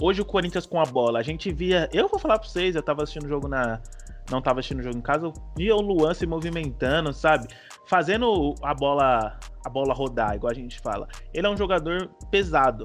Hoje 0.00 0.20
o 0.20 0.24
Corinthians 0.24 0.66
com 0.66 0.80
a 0.80 0.84
bola, 0.84 1.18
a 1.18 1.22
gente 1.22 1.52
via. 1.52 1.88
Eu 1.92 2.08
vou 2.08 2.18
falar 2.18 2.38
para 2.38 2.48
vocês, 2.48 2.74
eu 2.74 2.82
tava 2.82 3.02
assistindo 3.02 3.24
o 3.24 3.28
jogo 3.28 3.48
na. 3.48 3.80
Não 4.30 4.42
tava 4.42 4.60
assistindo 4.60 4.80
o 4.80 4.82
jogo 4.82 4.98
em 4.98 5.00
casa, 5.00 5.26
eu 5.26 5.32
via 5.56 5.74
o 5.74 5.80
Luan 5.80 6.12
se 6.12 6.26
movimentando, 6.26 7.12
sabe? 7.12 7.48
Fazendo 7.88 8.54
a 8.62 8.74
bola 8.74 9.38
a 9.64 9.70
bola 9.70 9.92
rodar, 9.92 10.34
igual 10.34 10.50
a 10.50 10.54
gente 10.54 10.80
fala. 10.80 11.08
Ele 11.32 11.46
é 11.46 11.50
um 11.50 11.56
jogador 11.56 12.10
pesado, 12.30 12.84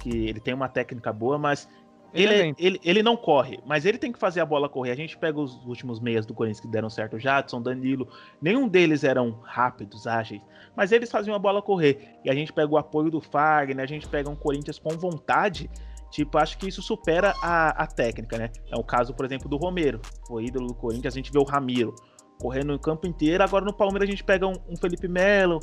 que 0.00 0.10
ele 0.10 0.40
tem 0.40 0.54
uma 0.54 0.68
técnica 0.68 1.12
boa, 1.12 1.38
mas 1.38 1.68
ele, 2.12 2.34
ele, 2.34 2.50
é 2.50 2.54
ele, 2.58 2.80
ele, 2.84 3.02
não 3.02 3.16
corre, 3.16 3.60
mas 3.64 3.84
ele 3.84 3.98
tem 3.98 4.10
que 4.10 4.18
fazer 4.18 4.40
a 4.40 4.46
bola 4.46 4.68
correr. 4.68 4.90
A 4.90 4.96
gente 4.96 5.16
pega 5.16 5.38
os 5.38 5.64
últimos 5.64 6.00
meias 6.00 6.26
do 6.26 6.34
Corinthians 6.34 6.60
que 6.60 6.68
deram 6.68 6.90
certo, 6.90 7.18
Jadson, 7.18 7.62
Danilo, 7.62 8.08
nenhum 8.40 8.66
deles 8.66 9.04
eram 9.04 9.38
rápidos, 9.42 10.06
ágeis, 10.06 10.40
mas 10.74 10.90
eles 10.92 11.10
faziam 11.10 11.34
a 11.34 11.38
bola 11.38 11.62
correr. 11.62 12.18
E 12.24 12.30
a 12.30 12.34
gente 12.34 12.52
pega 12.52 12.72
o 12.72 12.78
apoio 12.78 13.10
do 13.10 13.20
Fagner, 13.20 13.82
a 13.82 13.88
gente 13.88 14.08
pega 14.08 14.28
um 14.28 14.36
Corinthians 14.36 14.78
com 14.78 14.90
vontade. 14.90 15.70
Tipo, 16.10 16.38
acho 16.38 16.58
que 16.58 16.66
isso 16.66 16.82
supera 16.82 17.32
a, 17.40 17.84
a 17.84 17.86
técnica, 17.86 18.36
né? 18.36 18.50
É 18.68 18.76
o 18.76 18.82
caso, 18.82 19.14
por 19.14 19.24
exemplo, 19.24 19.48
do 19.48 19.56
Romero, 19.56 20.00
foi 20.26 20.46
ídolo 20.46 20.66
do 20.66 20.74
Corinthians. 20.74 21.14
A 21.14 21.16
gente 21.16 21.30
vê 21.30 21.38
o 21.38 21.44
Ramiro 21.44 21.94
correndo 22.40 22.74
o 22.74 22.78
campo 22.78 23.06
inteiro. 23.06 23.42
Agora 23.44 23.64
no 23.64 23.72
Palmeiras 23.72 24.08
a 24.08 24.10
gente 24.10 24.24
pega 24.24 24.46
um, 24.46 24.54
um 24.68 24.76
Felipe 24.76 25.06
Melo, 25.06 25.60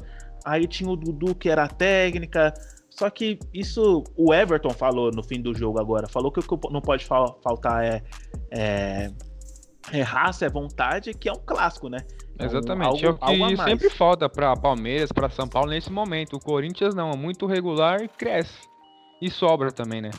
Aí 0.47 0.65
tinha 0.65 0.89
o 0.89 0.95
Dudu, 0.95 1.35
que 1.35 1.49
era 1.49 1.65
a 1.65 1.67
técnica. 1.67 2.53
Só 2.89 3.09
que 3.09 3.37
isso 3.53 4.03
o 4.15 4.33
Everton 4.33 4.69
falou 4.69 5.11
no 5.11 5.21
fim 5.21 5.41
do 5.41 5.53
jogo 5.53 5.79
agora. 5.79 6.07
Falou 6.07 6.31
que 6.31 6.39
o 6.39 6.43
que 6.43 6.71
não 6.71 6.81
pode 6.81 7.05
fal 7.05 7.37
faltar 7.43 7.83
é, 7.83 8.01
é, 8.49 9.11
é, 9.91 10.01
raça, 10.01 10.45
é 10.45 10.49
vontade, 10.49 11.13
que 11.13 11.27
é 11.27 11.33
um 11.33 11.41
clássico, 11.45 11.89
né? 11.89 11.99
É 12.39 12.45
Exatamente. 12.45 13.05
É 13.05 13.09
o 13.09 13.17
que 13.17 13.57
sempre 13.57 13.89
falta 13.89 14.29
para 14.29 14.55
Palmeiras, 14.55 15.11
para 15.11 15.29
São 15.29 15.49
Paulo 15.49 15.69
nesse 15.69 15.91
momento. 15.91 16.37
O 16.37 16.39
Corinthians 16.39 16.95
não, 16.95 17.11
é 17.11 17.17
muito 17.17 17.45
regular 17.45 18.01
e 18.01 18.07
cresce. 18.07 18.61
E 19.21 19.29
sobra 19.29 19.69
também, 19.69 20.01
né? 20.01 20.11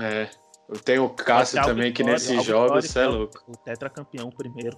É. 0.00 0.28
Eu 0.68 0.78
tenho 0.80 1.04
o 1.04 1.10
Cássio 1.10 1.62
também, 1.62 1.92
que 1.92 2.02
nesses 2.02 2.44
jogos, 2.44 2.90
você 2.90 2.98
é 2.98 3.06
louco. 3.06 3.42
O 3.46 3.56
tetracampeão 3.56 4.30
primeiro. 4.30 4.76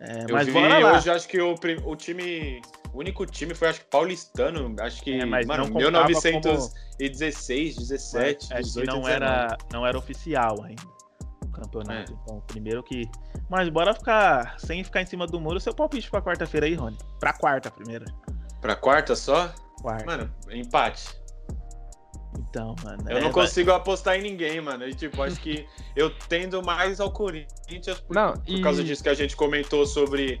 É, 0.00 0.22
eu 0.22 0.34
mas 0.34 0.46
vi, 0.46 0.56
hoje 0.56 1.10
acho 1.10 1.28
que 1.28 1.40
o, 1.40 1.54
o 1.84 1.96
time. 1.96 2.62
O 2.92 3.00
único 3.00 3.26
time 3.26 3.54
foi, 3.54 3.68
acho 3.68 3.80
que 3.80 3.86
paulistano, 3.86 4.74
acho 4.80 5.02
que, 5.02 5.20
é, 5.20 5.26
mano, 5.26 5.68
não 5.68 5.74
1916, 5.74 7.74
como... 7.74 7.88
17, 7.88 8.52
é, 8.52 8.60
18, 8.60 8.86
não 8.86 9.02
19. 9.02 9.12
era 9.12 9.58
Não 9.72 9.86
era 9.86 9.98
oficial 9.98 10.62
ainda 10.62 10.82
o 11.44 11.48
campeonato. 11.48 12.12
É. 12.12 12.16
Então, 12.22 12.40
primeiro 12.46 12.82
que. 12.82 13.08
Mas 13.48 13.68
bora 13.68 13.94
ficar 13.94 14.58
sem 14.58 14.82
ficar 14.84 15.02
em 15.02 15.06
cima 15.06 15.26
do 15.26 15.40
muro. 15.40 15.60
Seu 15.60 15.74
palpite 15.74 16.10
pra 16.10 16.22
quarta-feira 16.22 16.66
aí, 16.66 16.74
Rony. 16.74 16.98
Pra 17.18 17.32
quarta 17.32 17.70
primeiro. 17.70 18.04
Pra 18.60 18.76
quarta 18.76 19.16
só? 19.16 19.52
Quarta. 19.80 20.04
Mano, 20.04 20.30
empate. 20.50 21.08
Então, 22.48 22.74
mano. 22.82 23.04
Eu 23.10 23.18
é, 23.18 23.20
não 23.20 23.30
consigo 23.30 23.70
vai... 23.70 23.76
apostar 23.76 24.16
em 24.16 24.22
ninguém, 24.22 24.60
mano. 24.60 24.88
E, 24.88 24.94
tipo, 24.94 25.22
acho 25.22 25.40
que 25.40 25.66
eu 25.94 26.10
tendo 26.28 26.62
mais 26.62 27.00
ao 27.00 27.10
Corinthians 27.10 28.00
por, 28.00 28.14
não, 28.14 28.34
e... 28.46 28.56
por 28.56 28.62
causa 28.62 28.82
disso 28.82 29.02
que 29.02 29.08
a 29.08 29.14
gente 29.14 29.36
comentou 29.36 29.86
sobre 29.86 30.40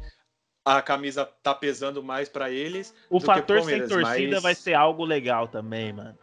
a 0.64 0.82
camisa 0.82 1.24
tá 1.42 1.54
pesando 1.54 2.02
mais 2.02 2.28
para 2.28 2.50
eles. 2.50 2.94
O 3.10 3.20
fator 3.20 3.62
sem 3.62 3.86
torcida 3.86 4.36
mas... 4.36 4.42
vai 4.42 4.54
ser 4.54 4.74
algo 4.74 5.04
legal 5.04 5.48
também, 5.48 5.92
mano. 5.92 6.16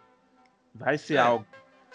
Vai 0.73 0.97
ser 0.97 1.15
é. 1.15 1.19
algo. 1.19 1.45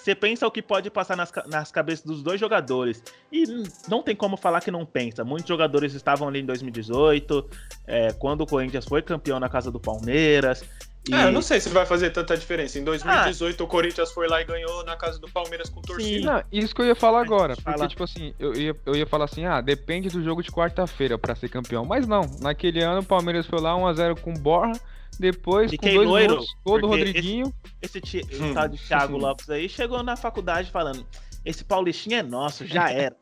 Você 0.03 0.15
pensa 0.15 0.47
o 0.47 0.51
que 0.51 0.63
pode 0.63 0.91
passar 0.91 1.17
nas, 1.17 1.31
nas 1.47 1.71
cabeças 1.71 2.05
dos 2.05 2.23
dois 2.23 2.41
jogadores. 2.41 3.03
E 3.31 3.45
não 3.87 4.03
tem 4.03 4.17
como 4.17 4.37
falar 4.37 4.61
que 4.61 4.71
não 4.71 4.87
pensa. 4.87 5.23
Muitos 5.25 5.49
jogadores 5.49 5.93
estavam 5.93 6.29
ali 6.29 6.41
em 6.41 6.47
2018, 6.47 7.51
é, 7.87 8.13
quando 8.15 8.41
o 8.41 8.47
Corinthians 8.47 8.87
foi 8.87 9.03
campeão 9.03 9.39
na 9.39 9.49
casa 9.49 9.71
do 9.71 9.79
Palmeiras. 9.79 10.65
E... 11.09 11.15
É, 11.15 11.25
eu 11.25 11.33
não 11.33 11.43
sei 11.43 11.61
se 11.61 11.69
vai 11.69 11.85
fazer 11.85 12.11
tanta 12.11 12.37
diferença. 12.37 12.79
Em 12.79 12.85
2018, 12.85 13.61
ah. 13.61 13.65
o 13.65 13.67
Corinthians 13.67 14.11
foi 14.13 14.27
lá 14.27 14.41
e 14.41 14.45
ganhou 14.45 14.85
na 14.85 14.97
casa 14.97 15.19
do 15.19 15.29
Palmeiras 15.31 15.69
com 15.69 15.83
torcida. 15.83 16.33
Não, 16.33 16.43
isso 16.51 16.75
que 16.75 16.81
eu 16.81 16.87
ia 16.87 16.95
falar 16.95 17.21
agora. 17.21 17.55
Porque, 17.55 17.71
fala. 17.71 17.89
tipo 17.89 18.05
assim, 18.05 18.35
eu 18.39 18.55
ia, 18.55 18.77
eu 18.87 18.95
ia 18.95 19.07
falar 19.07 19.27
assim, 19.27 19.45
ah, 19.45 19.61
depende 19.61 20.09
do 20.09 20.23
jogo 20.23 20.43
de 20.43 20.51
quarta-feira 20.51 21.19
para 21.19 21.35
ser 21.35 21.51
campeão. 21.51 21.85
Mas 21.85 22.07
não, 22.07 22.23
naquele 22.41 22.83
ano 22.83 23.01
o 23.01 23.05
Palmeiras 23.05 23.47
foi 23.47 23.61
lá 23.61 23.75
1x0 23.75 24.21
com 24.21 24.33
Borra. 24.33 24.73
Depois, 25.21 25.71
com 25.77 25.87
dois 25.87 26.09
loiro, 26.09 26.45
gols, 26.65 26.81
Rodriguinho. 26.83 27.53
Esse, 27.83 27.99
esse, 27.99 28.19
esse 28.21 28.55
tal 28.55 28.67
de 28.67 28.79
Thiago 28.79 29.19
Lopes 29.19 29.51
aí 29.51 29.69
chegou 29.69 30.03
na 30.03 30.17
faculdade 30.17 30.71
falando: 30.71 31.07
esse 31.45 31.63
Paulistinho 31.63 32.17
é 32.17 32.23
nosso, 32.23 32.67
já 32.67 32.89
era. 32.91 33.15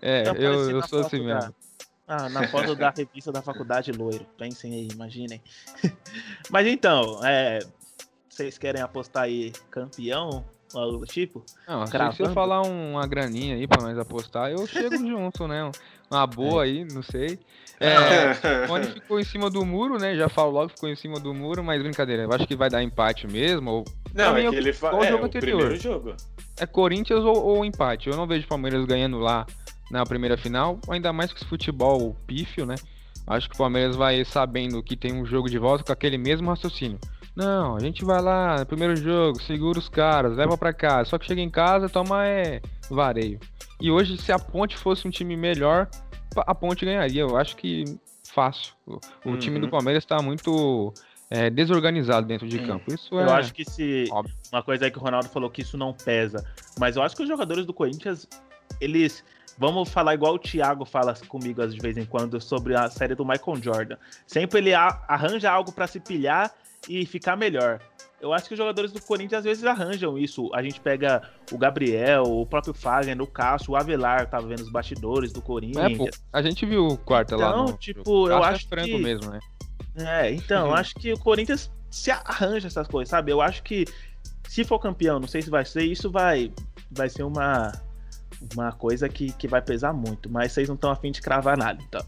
é, 0.00 0.20
então, 0.20 0.36
eu, 0.36 0.70
eu 0.70 0.82
sou 0.86 1.00
assim 1.00 1.18
mesmo. 1.18 1.40
Da... 1.40 1.52
Ah, 2.06 2.28
na 2.28 2.46
foto 2.46 2.76
da 2.76 2.90
revista 2.96 3.32
da 3.32 3.42
faculdade 3.42 3.90
loiro. 3.90 4.24
Pensem 4.38 4.72
aí, 4.72 4.88
imaginem. 4.92 5.42
Mas 6.48 6.68
então, 6.68 7.18
é, 7.24 7.58
vocês 8.28 8.56
querem 8.56 8.80
apostar 8.80 9.24
aí 9.24 9.50
campeão? 9.68 10.44
Algo 10.74 10.98
do 10.98 11.06
tipo? 11.06 11.44
Não, 11.68 11.86
se 11.86 11.98
você 11.98 12.28
falar 12.30 12.62
uma 12.62 13.06
graninha 13.06 13.56
aí 13.56 13.66
pra 13.66 13.82
nós 13.82 13.98
apostar, 13.98 14.50
eu 14.50 14.66
chego 14.66 14.96
junto, 15.06 15.46
né? 15.46 15.70
Uma 16.10 16.26
boa 16.26 16.64
é. 16.64 16.68
aí, 16.68 16.84
não 16.84 17.02
sei. 17.02 17.38
É, 17.80 17.96
onde 18.70 18.88
ficou 18.88 19.18
em 19.18 19.24
cima 19.24 19.50
do 19.50 19.64
muro, 19.64 19.98
né? 19.98 20.14
Já 20.14 20.28
falo 20.28 20.50
logo, 20.50 20.70
ficou 20.70 20.88
em 20.88 20.96
cima 20.96 21.18
do 21.18 21.34
muro, 21.34 21.64
mas 21.64 21.82
brincadeira. 21.82 22.22
Eu 22.24 22.32
acho 22.32 22.46
que 22.46 22.56
vai 22.56 22.70
dar 22.70 22.82
empate 22.82 23.26
mesmo. 23.26 23.70
Ou... 23.70 23.84
Não, 24.14 24.36
é 24.36 24.48
que 24.48 24.56
ele 24.56 24.72
fala. 24.72 25.04
É, 25.04 25.08
o 25.08 25.12
jogo 25.12 25.24
anterior. 25.24 25.76
Jogo. 25.76 26.14
É 26.58 26.66
Corinthians 26.66 27.24
ou, 27.24 27.42
ou 27.44 27.64
empate. 27.64 28.08
Eu 28.08 28.16
não 28.16 28.26
vejo 28.26 28.46
Palmeiras 28.46 28.84
ganhando 28.84 29.18
lá 29.18 29.46
na 29.90 30.04
primeira 30.06 30.38
final, 30.38 30.78
ainda 30.88 31.12
mais 31.12 31.32
com 31.32 31.38
esse 31.38 31.46
futebol 31.46 32.16
pífio, 32.26 32.64
né? 32.64 32.76
Acho 33.26 33.48
que 33.48 33.54
o 33.54 33.58
Palmeiras 33.58 33.94
vai 33.94 34.24
sabendo 34.24 34.82
que 34.82 34.96
tem 34.96 35.12
um 35.12 35.24
jogo 35.24 35.48
de 35.48 35.58
volta 35.58 35.84
com 35.84 35.92
aquele 35.92 36.18
mesmo 36.18 36.48
raciocínio. 36.48 36.98
Não, 37.34 37.76
a 37.76 37.80
gente 37.80 38.04
vai 38.04 38.20
lá 38.20 38.64
primeiro 38.66 38.94
jogo, 38.94 39.40
segura 39.42 39.78
os 39.78 39.88
caras, 39.88 40.36
leva 40.36 40.56
para 40.56 40.72
casa. 40.72 41.10
Só 41.10 41.18
que 41.18 41.26
chega 41.26 41.40
em 41.40 41.50
casa, 41.50 41.88
toma 41.88 42.26
é 42.26 42.60
vareio. 42.90 43.40
E 43.80 43.90
hoje, 43.90 44.16
se 44.18 44.30
a 44.30 44.38
Ponte 44.38 44.76
fosse 44.76 45.08
um 45.08 45.10
time 45.10 45.36
melhor, 45.36 45.88
a 46.36 46.54
Ponte 46.54 46.84
ganharia. 46.84 47.22
Eu 47.22 47.36
acho 47.36 47.56
que 47.56 47.84
fácil. 48.24 48.74
O, 48.86 49.00
uhum. 49.24 49.38
time 49.38 49.58
do. 49.58 49.68
Palmeiras 49.68 50.04
está 50.04 50.20
muito 50.20 50.92
é, 51.30 51.48
desorganizado 51.48 52.26
dentro 52.26 52.46
de 52.46 52.58
campo. 52.58 52.92
Isso 52.92 53.14
eu 53.14 53.20
é 53.20 53.32
acho 53.32 53.54
que 53.54 53.64
se. 53.64 54.08
Óbvio. 54.10 54.34
Uma 54.52 54.62
coisa 54.62 54.84
aí 54.84 54.90
que 54.90 54.98
o 54.98 55.00
Ronaldo 55.00 55.28
falou 55.28 55.50
que 55.50 55.62
isso 55.62 55.78
não 55.78 55.92
pesa. 55.92 56.44
Mas 56.78 56.96
eu 56.96 57.02
acho 57.02 57.16
que 57.16 57.22
os 57.22 57.28
jogadores 57.28 57.64
do 57.64 57.72
Corinthians, 57.72 58.28
eles 58.80 59.24
Vamos 59.58 59.90
falar 59.90 60.14
igual 60.14 60.34
o 60.34 60.38
Thiago 60.38 60.84
fala 60.84 61.14
comigo 61.28 61.66
de 61.66 61.78
vez 61.78 61.96
em 61.96 62.04
quando 62.04 62.40
sobre 62.40 62.74
a 62.74 62.88
série 62.88 63.14
do 63.14 63.24
Michael 63.24 63.62
Jordan. 63.62 63.96
Sempre 64.26 64.60
ele 64.60 64.74
arranja 64.74 65.50
algo 65.50 65.70
para 65.72 65.86
se 65.86 66.00
pilhar 66.00 66.50
e 66.88 67.06
ficar 67.06 67.36
melhor. 67.36 67.80
Eu 68.20 68.32
acho 68.32 68.46
que 68.46 68.54
os 68.54 68.58
jogadores 68.58 68.92
do 68.92 69.02
Corinthians 69.02 69.40
às 69.40 69.44
vezes 69.44 69.64
arranjam 69.64 70.16
isso. 70.16 70.48
A 70.54 70.62
gente 70.62 70.80
pega 70.80 71.22
o 71.50 71.58
Gabriel, 71.58 72.22
o 72.22 72.46
próprio 72.46 72.72
Fagner, 72.72 73.20
o 73.20 73.26
Cássio, 73.26 73.72
o 73.72 73.76
Avelar, 73.76 74.30
tava 74.30 74.46
vendo 74.46 74.60
os 74.60 74.70
bastidores 74.70 75.32
do 75.32 75.42
Corinthians. 75.42 75.92
É, 75.92 75.96
pô, 75.96 76.08
a 76.32 76.40
gente 76.40 76.64
viu 76.64 76.86
o 76.86 76.96
quarto 76.96 77.34
então, 77.34 77.50
lá. 77.50 77.62
Então, 77.64 77.76
tipo, 77.76 78.28
eu 78.28 78.42
acho 78.42 78.66
é 78.72 78.84
que... 78.84 78.98
mesmo, 78.98 79.30
né? 79.30 79.40
É, 79.96 80.32
então, 80.32 80.68
eu 80.68 80.74
acho 80.74 80.94
que 80.94 81.12
o 81.12 81.18
Corinthians 81.18 81.70
se 81.90 82.10
arranja 82.10 82.68
essas 82.68 82.86
coisas, 82.86 83.10
sabe? 83.10 83.32
Eu 83.32 83.40
acho 83.40 83.62
que 83.62 83.84
se 84.48 84.64
for 84.64 84.78
campeão, 84.78 85.18
não 85.18 85.28
sei 85.28 85.42
se 85.42 85.50
vai 85.50 85.64
ser, 85.64 85.82
isso 85.82 86.10
vai 86.10 86.52
vai 86.90 87.08
ser 87.08 87.24
uma 87.24 87.72
uma 88.54 88.72
coisa 88.72 89.08
que, 89.08 89.32
que 89.32 89.46
vai 89.46 89.62
pesar 89.62 89.92
muito, 89.92 90.30
mas 90.30 90.52
vocês 90.52 90.68
não 90.68 90.74
estão 90.74 90.90
afim 90.90 91.12
de 91.12 91.20
cravar 91.20 91.56
nada, 91.56 91.80
então. 91.82 92.04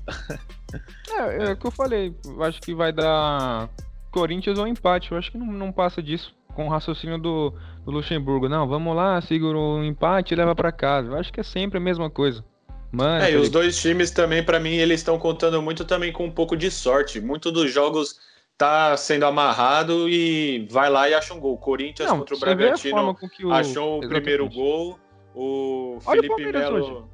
é, 1.19 1.49
é 1.49 1.52
o 1.52 1.57
que 1.57 1.66
eu 1.66 1.71
falei, 1.71 2.14
eu 2.25 2.43
acho 2.43 2.61
que 2.61 2.75
vai 2.75 2.93
dar 2.93 3.69
Corinthians 4.14 4.61
ou 4.61 4.66
empate, 4.68 5.11
eu 5.11 5.18
acho 5.18 5.33
que 5.33 5.37
não, 5.37 5.47
não 5.47 5.73
passa 5.73 6.00
disso 6.00 6.33
com 6.54 6.66
o 6.66 6.68
raciocínio 6.68 7.18
do, 7.18 7.52
do 7.85 7.90
Luxemburgo. 7.90 8.49
Não, 8.49 8.64
vamos 8.68 8.94
lá, 8.94 9.21
segura 9.21 9.59
o 9.59 9.83
empate 9.83 10.33
e 10.33 10.37
leva 10.37 10.54
para 10.54 10.71
casa. 10.71 11.09
Eu 11.09 11.16
acho 11.16 11.33
que 11.33 11.40
é 11.40 11.42
sempre 11.42 11.78
a 11.78 11.80
mesma 11.80 12.09
coisa. 12.09 12.44
Mano, 12.92 13.25
é, 13.25 13.33
e 13.33 13.37
os 13.37 13.49
dois 13.49 13.76
times 13.76 14.12
também, 14.12 14.40
para 14.40 14.61
mim, 14.61 14.75
eles 14.75 15.00
estão 15.00 15.18
contando 15.18 15.61
muito 15.61 15.85
também 15.85 16.12
com 16.12 16.26
um 16.26 16.30
pouco 16.30 16.56
de 16.56 16.71
sorte. 16.71 17.21
Muito 17.21 17.50
dos 17.50 17.73
jogos 17.73 18.21
tá 18.56 18.97
sendo 18.97 19.26
amarrado 19.26 20.09
e 20.09 20.68
vai 20.71 20.88
lá 20.88 21.09
e 21.09 21.14
acha 21.14 21.35
um 21.35 21.40
gol. 21.40 21.59
Corinthians 21.59 22.09
não, 22.09 22.18
contra 22.18 22.37
o 22.37 22.38
Bragantino 22.38 23.16
o... 23.42 23.52
achou 23.52 23.99
o 23.99 24.09
primeiro 24.09 24.49
gol. 24.49 24.97
O 25.35 25.99
Felipe 26.00 26.52
Melo. 26.52 27.09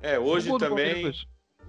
É, 0.00 0.18
hoje 0.18 0.50
também. 0.58 1.12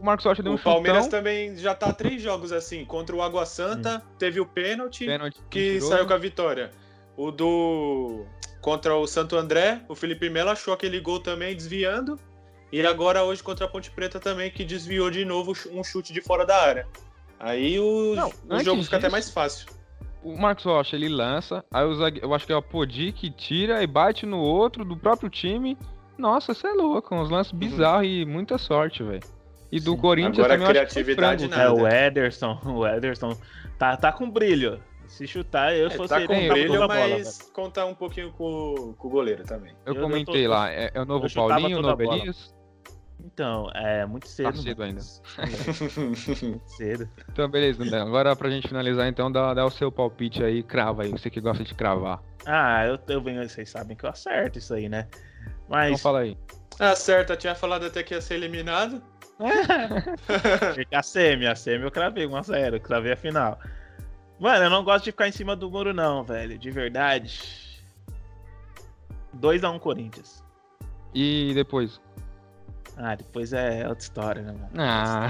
O 0.02 0.04
Marcos 0.04 0.26
Rocha 0.26 0.42
deu 0.42 0.52
um 0.52 0.56
O 0.56 0.60
Palmeiras 0.60 1.04
chutão. 1.04 1.20
também 1.20 1.56
já 1.56 1.76
tá 1.76 1.94
três 1.94 2.22
jogos 2.22 2.52
assim. 2.52 2.84
Contra 2.84 3.16
o 3.16 3.22
Água 3.22 3.46
Santa, 3.46 3.98
hum. 4.04 4.16
teve 4.18 4.40
o 4.40 4.46
pênalti, 4.48 5.06
pênalti 5.06 5.40
que 5.48 5.80
saiu 5.80 6.08
com 6.08 6.14
a 6.14 6.18
vitória. 6.18 6.72
O 7.16 7.30
do. 7.30 8.26
Contra 8.62 8.96
o 8.96 9.06
Santo 9.06 9.38
André, 9.38 9.82
o 9.88 9.96
Felipe 9.96 10.28
Melo 10.30 10.50
achou 10.50 10.74
aquele 10.74 11.00
gol 11.00 11.20
também 11.20 11.56
desviando. 11.56 12.20
E 12.72 12.84
agora 12.86 13.24
hoje 13.24 13.44
contra 13.44 13.66
a 13.66 13.70
Ponte 13.70 13.92
Preta 13.92 14.20
também, 14.20 14.50
que 14.50 14.64
desviou 14.64 15.12
de 15.12 15.24
novo 15.24 15.54
um 15.72 15.84
chute 15.84 16.12
de 16.12 16.22
fora 16.22 16.46
da 16.46 16.58
área. 16.58 16.88
Aí 17.40 17.80
o, 17.80 18.16
Não, 18.16 18.30
o 18.30 18.64
jogo 18.64 18.84
fica 18.84 18.96
disso, 18.96 18.96
até 18.96 19.10
mais 19.10 19.30
fácil 19.30 19.68
o 20.24 20.38
Marcos 20.38 20.66
Rocha 20.66 20.96
ele 20.96 21.10
lança, 21.10 21.66
aí 21.72 21.86
o 21.86 21.96
zague... 21.96 22.20
eu 22.22 22.34
acho 22.34 22.46
que 22.46 22.54
é 22.54 22.56
o 22.56 22.62
Podi 22.62 23.12
que 23.12 23.32
tira 23.32 23.82
e 23.82 23.88
bate 23.88 24.26
no 24.26 24.38
outro 24.38 24.86
do 24.86 24.96
próprio 24.96 25.30
time. 25.30 25.78
Nossa, 26.18 26.54
você 26.54 26.68
é 26.68 26.74
louco, 26.74 27.16
uns 27.16 27.30
lances 27.30 27.52
uhum. 27.52 27.60
bizarros 27.60 28.08
e 28.08 28.26
muita 28.26 28.58
sorte, 28.58 29.02
velho. 29.02 29.24
E 29.72 29.80
do 29.80 29.92
Sim. 29.92 29.98
Corinthians 29.98 30.40
Agora 30.40 30.54
também 30.54 30.68
criatividade 30.68 31.48
nada. 31.48 31.64
É 31.64 31.70
o 31.70 31.88
Ederson, 31.88 32.60
o 32.66 32.86
Ederson 32.86 33.38
tá, 33.78 33.96
tá 33.96 34.12
com 34.12 34.30
brilho. 34.30 34.82
Se 35.08 35.28
chutar, 35.28 35.76
eu 35.76 35.88
é, 35.88 35.90
fosse 35.90 36.10
tá 36.10 36.26
com 36.26 36.48
brilho, 36.48 36.88
mas 36.88 37.38
bola, 37.38 37.54
contar 37.54 37.86
um 37.86 37.94
pouquinho 37.94 38.32
com, 38.32 38.94
com 38.98 39.08
o 39.08 39.12
goleiro 39.12 39.44
também. 39.44 39.74
Eu, 39.86 39.96
eu 39.96 40.02
comentei 40.02 40.46
tô... 40.46 40.50
lá, 40.50 40.72
é, 40.72 40.90
é, 40.94 41.02
o 41.02 41.06
novo 41.06 41.32
Paulinho, 41.34 41.80
o 41.80 41.82
novo 41.82 42.02
Elias. 42.02 42.54
Então, 43.24 43.70
é 43.76 44.06
muito 44.06 44.28
cedo. 44.28 44.52
Tá 44.52 44.62
cedo 44.62 44.84
ainda. 44.84 45.02
muito 45.98 46.62
cedo. 46.72 47.10
Então, 47.30 47.50
beleza, 47.50 47.84
André. 47.84 48.00
Agora 48.00 48.36
pra 48.36 48.50
gente 48.50 48.68
finalizar, 48.68 49.08
então, 49.08 49.32
dá, 49.32 49.54
dá 49.54 49.66
o 49.66 49.70
seu 49.70 49.92
palpite 49.92 50.44
aí, 50.44 50.64
crava 50.64 51.04
aí, 51.04 51.12
você 51.12 51.30
que 51.30 51.40
gosta 51.40 51.64
de 51.64 51.76
cravar. 51.76 52.22
Ah, 52.46 52.86
eu, 52.86 53.00
eu 53.08 53.22
venho, 53.22 53.48
vocês 53.48 53.70
sabem 53.70 53.96
que 53.96 54.06
eu 54.06 54.10
acerto 54.10 54.58
isso 54.58 54.74
aí, 54.74 54.90
né? 54.90 55.08
Mas. 55.70 55.88
Então 55.88 55.98
fala 55.98 56.20
aí. 56.20 56.38
Acerta, 56.80 57.38
tinha 57.38 57.54
falado 57.54 57.86
até 57.86 58.02
que 58.02 58.14
ia 58.14 58.22
ser 58.22 58.36
eliminado. 58.36 59.02
a 60.94 61.04
semi, 61.04 61.48
a 61.48 61.56
semi 61.56 61.84
eu 61.84 61.92
cravei 61.92 62.26
1x0, 62.28 62.80
cravei 62.80 63.14
a 63.14 63.18
final. 63.18 63.60
Mano, 64.40 64.66
eu 64.66 64.70
não 64.70 64.84
gosto 64.84 65.06
de 65.06 65.12
ficar 65.12 65.28
em 65.28 65.32
cima 65.32 65.56
do 65.56 65.70
muro, 65.70 65.94
não, 65.94 66.24
velho. 66.24 66.58
De 66.58 66.72
verdade. 66.72 67.80
2x1 69.40 69.80
Corinthians. 69.80 70.44
E 71.14 71.52
depois? 71.54 72.02
Ah, 72.98 73.16
depois 73.16 73.54
é 73.54 73.88
outra 73.88 74.04
história, 74.04 74.42
né, 74.42 74.52
mano? 74.52 74.70
Ah. 74.78 75.30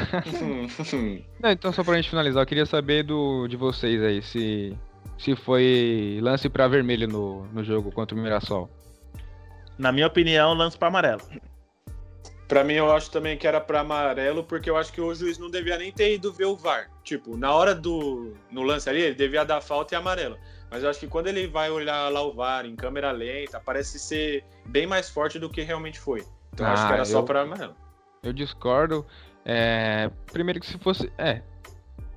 Não, 1.42 1.52
então, 1.52 1.72
só 1.72 1.84
pra 1.84 1.96
gente 1.96 2.10
finalizar, 2.10 2.42
eu 2.42 2.48
queria 2.48 2.66
saber 2.66 3.04
do, 3.04 3.48
de 3.48 3.56
vocês 3.56 4.02
aí, 4.02 4.22
se, 4.22 4.78
se 5.18 5.36
foi 5.36 6.20
lance 6.22 6.50
pra 6.50 6.68
vermelho 6.68 7.08
no, 7.08 7.46
no 7.48 7.64
jogo 7.64 7.92
contra 7.92 8.18
o 8.18 8.20
Mirassol. 8.20 8.70
Na 9.78 9.92
minha 9.92 10.08
opinião, 10.08 10.54
lance 10.54 10.78
pra 10.78 10.88
amarelo. 10.88 11.22
Pra 12.52 12.66
mim, 12.66 12.74
eu 12.74 12.92
acho 12.92 13.10
também 13.10 13.38
que 13.38 13.48
era 13.48 13.62
pra 13.62 13.80
amarelo, 13.80 14.44
porque 14.44 14.70
eu 14.70 14.76
acho 14.76 14.92
que 14.92 15.00
o 15.00 15.16
juiz 15.16 15.38
não 15.38 15.50
devia 15.50 15.78
nem 15.78 15.90
ter 15.90 16.16
ido 16.16 16.34
ver 16.34 16.44
o 16.44 16.58
VAR. 16.58 16.92
Tipo, 17.02 17.38
na 17.38 17.54
hora 17.54 17.74
do. 17.74 18.34
No 18.52 18.62
lance 18.62 18.90
ali, 18.90 19.00
ele 19.00 19.16
devia 19.16 19.46
dar 19.46 19.62
falta 19.62 19.96
e 19.96 19.98
amarelo. 19.98 20.38
Mas 20.70 20.84
eu 20.84 20.90
acho 20.90 21.00
que 21.00 21.08
quando 21.08 21.28
ele 21.28 21.48
vai 21.48 21.70
olhar 21.72 22.12
lá 22.12 22.22
o 22.22 22.34
VAR 22.34 22.66
em 22.66 22.76
câmera 22.76 23.10
lenta, 23.12 23.58
parece 23.66 23.98
ser 23.98 24.44
bem 24.66 24.86
mais 24.86 25.10
forte 25.10 25.40
do 25.40 25.50
que 25.50 25.62
realmente 25.62 25.98
foi. 25.98 26.26
Então 26.54 26.66
ah, 26.66 26.74
acho 26.74 26.88
que 26.88 26.92
era 26.94 27.02
eu, 27.04 27.06
só 27.06 27.22
para 27.22 27.40
amarelo. 27.44 27.74
Eu 28.22 28.34
discordo. 28.34 29.06
É, 29.46 30.12
primeiro 30.34 30.60
que 30.60 30.68
se 30.68 30.78
fosse. 30.78 31.10
É. 31.18 31.42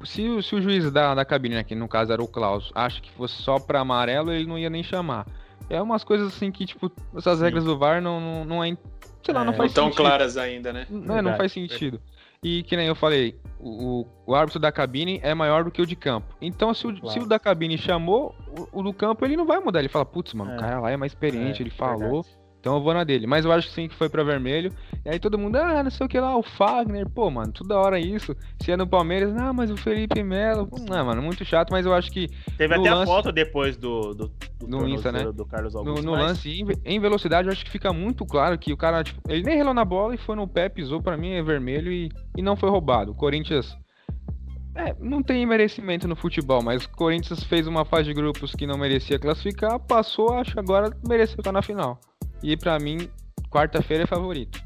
Se, 0.02 0.28
o- 0.28 0.42
se 0.42 0.56
o 0.56 0.60
juiz 0.60 0.90
da, 0.90 1.14
da 1.14 1.24
cabine, 1.24 1.54
né, 1.54 1.62
que 1.62 1.76
no 1.76 1.86
caso 1.86 2.12
era 2.12 2.20
o 2.20 2.26
Klaus, 2.26 2.72
acha 2.74 3.00
que 3.00 3.12
fosse 3.12 3.40
só 3.40 3.60
pra 3.60 3.78
amarelo, 3.78 4.32
ele 4.32 4.48
não 4.48 4.58
ia 4.58 4.68
nem 4.68 4.82
chamar. 4.82 5.28
É 5.70 5.80
umas 5.80 6.02
coisas 6.02 6.26
assim 6.34 6.50
que, 6.50 6.66
tipo, 6.66 6.90
essas 7.16 7.38
Sim. 7.38 7.44
regras 7.44 7.62
do 7.62 7.78
VAR 7.78 8.02
não, 8.02 8.20
não, 8.20 8.44
não 8.44 8.64
é. 8.64 8.76
Sei 9.24 9.32
lá, 9.34 9.40
É, 9.40 9.44
não 9.44 9.52
Não 9.52 9.56
faz 9.58 9.72
tão 9.72 9.84
sentido. 9.86 9.96
claras 9.96 10.36
ainda, 10.36 10.72
né? 10.72 10.86
Não, 10.90 11.16
é, 11.18 11.22
não 11.22 11.36
faz 11.36 11.50
sentido. 11.52 12.00
E 12.42 12.62
que 12.62 12.76
nem 12.76 12.86
eu 12.86 12.94
falei, 12.94 13.40
o, 13.58 14.06
o- 14.26 14.34
árbitro 14.34 14.60
da 14.60 14.70
cabine 14.70 15.18
é 15.22 15.32
maior 15.32 15.64
do 15.64 15.70
que 15.70 15.80
o 15.80 15.86
de 15.86 15.96
campo. 15.96 16.34
Então, 16.42 16.74
se 16.74 16.86
o, 16.86 16.94
se 16.94 17.00
Claro. 17.00 17.22
o 17.22 17.26
da 17.26 17.38
cabine 17.38 17.78
chamou, 17.78 18.34
o, 18.72 18.80
o 18.80 18.82
do 18.82 18.92
campo 18.92 19.24
ele 19.24 19.34
não 19.36 19.46
vai 19.46 19.58
mudar. 19.60 19.78
Ele 19.78 19.88
fala, 19.88 20.04
putz, 20.04 20.34
mano, 20.34 20.50
É. 20.52 20.56
o 20.56 20.60
cara 20.60 20.78
lá 20.80 20.90
é 20.90 20.96
mais 20.96 21.12
experiente, 21.12 21.60
É, 21.60 21.62
ele 21.62 21.70
falou. 21.70 22.22
verdade. 22.22 22.43
Então 22.64 22.76
eu 22.76 22.82
vou 22.82 22.94
na 22.94 23.04
dele. 23.04 23.26
Mas 23.26 23.44
eu 23.44 23.52
acho 23.52 23.68
que 23.68 23.74
sim 23.74 23.88
que 23.88 23.94
foi 23.94 24.08
pra 24.08 24.24
vermelho. 24.24 24.72
E 25.04 25.10
aí 25.10 25.18
todo 25.18 25.36
mundo, 25.36 25.56
ah, 25.56 25.82
não 25.82 25.90
sei 25.90 26.06
o 26.06 26.08
que 26.08 26.18
lá, 26.18 26.34
o 26.34 26.42
Fagner. 26.42 27.06
Pô, 27.10 27.30
mano, 27.30 27.52
toda 27.52 27.78
hora 27.78 27.98
isso. 28.00 28.34
Se 28.62 28.72
é 28.72 28.76
no 28.76 28.86
Palmeiras, 28.86 29.34
não, 29.34 29.52
mas 29.52 29.70
o 29.70 29.76
Felipe 29.76 30.22
Melo. 30.22 30.66
Não, 30.88 31.04
mano, 31.04 31.20
muito 31.20 31.44
chato, 31.44 31.70
mas 31.72 31.84
eu 31.84 31.92
acho 31.92 32.10
que 32.10 32.26
Teve 32.56 32.74
No 32.74 32.80
até 32.80 32.88
a 32.88 32.94
lance- 32.94 33.12
foto 33.12 33.30
depois 33.30 33.76
do, 33.76 34.14
do, 34.14 34.28
do 34.60 34.66
No 34.66 34.88
Insta, 34.88 35.12
né? 35.12 35.30
do 35.30 35.44
Carlos 35.44 35.74
no, 35.74 35.80
Augusto. 35.80 36.06
no 36.06 36.12
mas- 36.12 36.22
lance 36.22 36.48
em, 36.48 36.66
em 36.86 36.98
velocidade, 36.98 37.48
eu 37.48 37.52
acho 37.52 37.62
que 37.62 37.70
fica 37.70 37.92
muito 37.92 38.24
claro 38.24 38.56
que 38.58 38.72
o 38.72 38.78
cara, 38.78 39.04
tipo, 39.04 39.20
ele 39.28 39.42
nem 39.42 39.58
relou 39.58 39.74
na 39.74 39.84
bola 39.84 40.14
e 40.14 40.16
foi 40.18 40.34
no 40.34 40.48
pé, 40.48 40.70
pisou 40.70 41.02
pra 41.02 41.18
mim, 41.18 41.32
é 41.32 41.42
vermelho 41.42 41.92
e, 41.92 42.10
e 42.34 42.40
não 42.40 42.56
foi 42.56 42.70
roubado. 42.70 43.12
O 43.12 43.14
Corinthians. 43.14 43.76
É, 44.76 44.92
não 44.98 45.22
tem 45.22 45.44
merecimento 45.46 46.08
no 46.08 46.16
futebol, 46.16 46.60
mas 46.62 46.84
o 46.84 46.90
Corinthians 46.90 47.44
fez 47.44 47.66
uma 47.68 47.84
fase 47.84 48.04
de 48.04 48.14
grupos 48.14 48.52
que 48.56 48.66
não 48.66 48.76
merecia 48.76 49.18
classificar, 49.20 49.78
passou, 49.78 50.32
acho 50.34 50.52
que 50.54 50.58
agora 50.58 50.90
mereceu 51.06 51.36
estar 51.38 51.52
na 51.52 51.62
final. 51.62 52.00
E 52.44 52.58
pra 52.58 52.78
mim, 52.78 53.08
quarta-feira 53.50 54.04
é 54.04 54.06
favorito. 54.06 54.62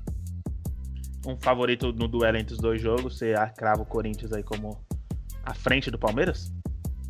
um 1.25 1.37
favorito 1.41 1.93
no 1.93 2.09
duelo 2.09 2.37
entre 2.37 2.55
os 2.55 2.61
dois 2.61 2.83
jogos, 2.83 3.17
você 3.17 3.35
crava 3.57 3.83
o 3.83 3.87
Corinthians 3.87 4.33
aí 4.33 4.43
como 4.43 4.85
à 5.45 5.55
frente 5.55 5.89
do 5.89 5.97
Palmeiras? 5.97 6.53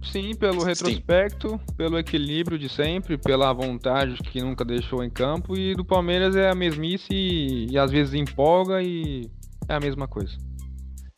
Sim, 0.03 0.37
pelo 0.37 0.61
Sim. 0.61 0.67
retrospecto, 0.67 1.59
pelo 1.75 1.99
equilíbrio 1.99 2.59
de 2.59 2.69
sempre, 2.69 3.17
pela 3.17 3.51
vontade 3.55 4.17
que 4.25 4.43
nunca 4.43 4.63
deixou 4.63 5.03
em 5.03 5.09
campo, 5.09 5.57
e 5.57 5.75
do 5.75 5.87
Palmeiras 5.87 6.37
é 6.37 6.51
a 6.51 6.55
mesmice 6.55 7.15
e, 7.15 7.71
e 7.71 7.79
às 7.79 7.91
vezes 7.91 8.13
empolga 8.13 8.83
e 8.83 9.31
é 9.67 9.75
a 9.75 9.81
mesma 9.81 10.07
coisa. 10.07 10.37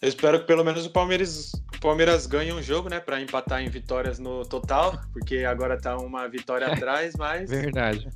Eu 0.00 0.08
espero 0.08 0.38
que 0.40 0.46
pelo 0.46 0.64
menos 0.64 0.86
o 0.86 0.90
Palmeiras, 0.90 1.50
o 1.76 1.80
Palmeiras 1.80 2.24
ganhe 2.26 2.52
um 2.52 2.62
jogo, 2.62 2.88
né? 2.88 3.00
Pra 3.00 3.20
empatar 3.20 3.62
em 3.62 3.68
vitórias 3.68 4.20
no 4.20 4.44
total, 4.46 5.00
porque 5.12 5.38
agora 5.38 5.76
tá 5.76 5.96
uma 5.96 6.28
vitória 6.28 6.68
atrás, 6.72 7.14
mas. 7.18 7.50
Verdade. 7.50 8.08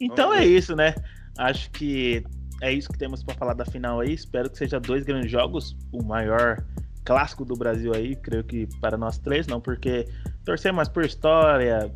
Então 0.00 0.32
é 0.32 0.44
isso, 0.44 0.74
né? 0.74 0.94
Acho 1.38 1.70
que 1.70 2.24
é 2.60 2.72
isso 2.72 2.88
que 2.88 2.98
temos 2.98 3.22
pra 3.22 3.34
falar 3.34 3.54
da 3.54 3.64
final 3.64 4.00
aí. 4.00 4.12
Espero 4.12 4.50
que 4.50 4.58
seja 4.58 4.78
dois 4.78 5.04
grandes 5.04 5.30
jogos, 5.30 5.76
o 5.92 6.02
maior 6.02 6.64
clássico 7.04 7.44
do 7.44 7.54
Brasil 7.54 7.92
aí, 7.94 8.14
creio 8.16 8.44
que 8.44 8.68
para 8.80 8.96
nós 8.96 9.18
três, 9.18 9.46
não 9.46 9.60
porque 9.60 10.06
torcer 10.44 10.72
mais 10.72 10.88
por 10.88 11.04
história, 11.04 11.92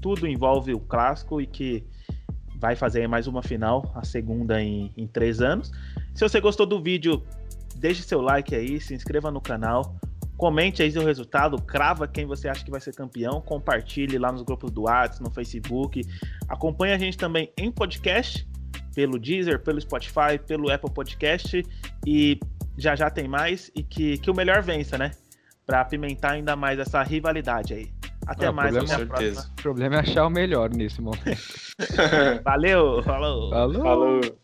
tudo 0.00 0.26
envolve 0.26 0.74
o 0.74 0.80
clássico 0.80 1.40
e 1.40 1.46
que 1.46 1.84
vai 2.56 2.76
fazer 2.76 3.08
mais 3.08 3.26
uma 3.26 3.42
final, 3.42 3.90
a 3.94 4.04
segunda 4.04 4.62
em, 4.62 4.92
em 4.96 5.06
três 5.06 5.40
anos. 5.40 5.72
Se 6.14 6.22
você 6.22 6.40
gostou 6.40 6.66
do 6.66 6.82
vídeo, 6.82 7.22
deixe 7.76 8.02
seu 8.02 8.20
like 8.20 8.54
aí, 8.54 8.78
se 8.78 8.94
inscreva 8.94 9.30
no 9.30 9.40
canal, 9.40 9.96
comente 10.40 10.82
aí 10.82 10.90
seu 10.90 11.04
resultado, 11.04 11.60
crava 11.60 12.08
quem 12.08 12.24
você 12.24 12.48
acha 12.48 12.64
que 12.64 12.70
vai 12.70 12.80
ser 12.80 12.94
campeão, 12.94 13.42
compartilhe 13.42 14.16
lá 14.16 14.32
nos 14.32 14.40
grupos 14.40 14.70
do 14.70 14.84
WhatsApp, 14.84 15.22
no 15.22 15.30
Facebook, 15.30 16.00
acompanhe 16.48 16.94
a 16.94 16.98
gente 16.98 17.18
também 17.18 17.52
em 17.58 17.70
podcast, 17.70 18.48
pelo 18.94 19.18
Deezer, 19.18 19.62
pelo 19.62 19.78
Spotify, 19.78 20.38
pelo 20.46 20.72
Apple 20.72 20.90
Podcast 20.94 21.62
e 22.06 22.40
já 22.78 22.96
já 22.96 23.10
tem 23.10 23.28
mais 23.28 23.70
e 23.76 23.82
que, 23.82 24.16
que 24.16 24.30
o 24.30 24.34
melhor 24.34 24.62
vença, 24.62 24.96
né? 24.96 25.10
Pra 25.66 25.82
apimentar 25.82 26.32
ainda 26.32 26.56
mais 26.56 26.78
essa 26.78 27.02
rivalidade 27.02 27.74
aí. 27.74 27.92
Até 28.26 28.46
Ah, 28.46 28.52
mais, 28.52 28.74
problema- 28.74 28.94
até 28.94 28.94
a 28.94 29.06
certeza. 29.06 29.34
próxima. 29.34 29.52
O 29.58 29.62
problema 29.62 29.96
é 29.96 29.98
achar 30.00 30.26
o 30.26 30.30
melhor 30.30 30.70
nesse 30.70 31.02
momento. 31.02 31.22
Valeu, 32.44 33.02
falou. 33.02 33.50
Falou! 33.50 33.82
Falou. 33.82 34.39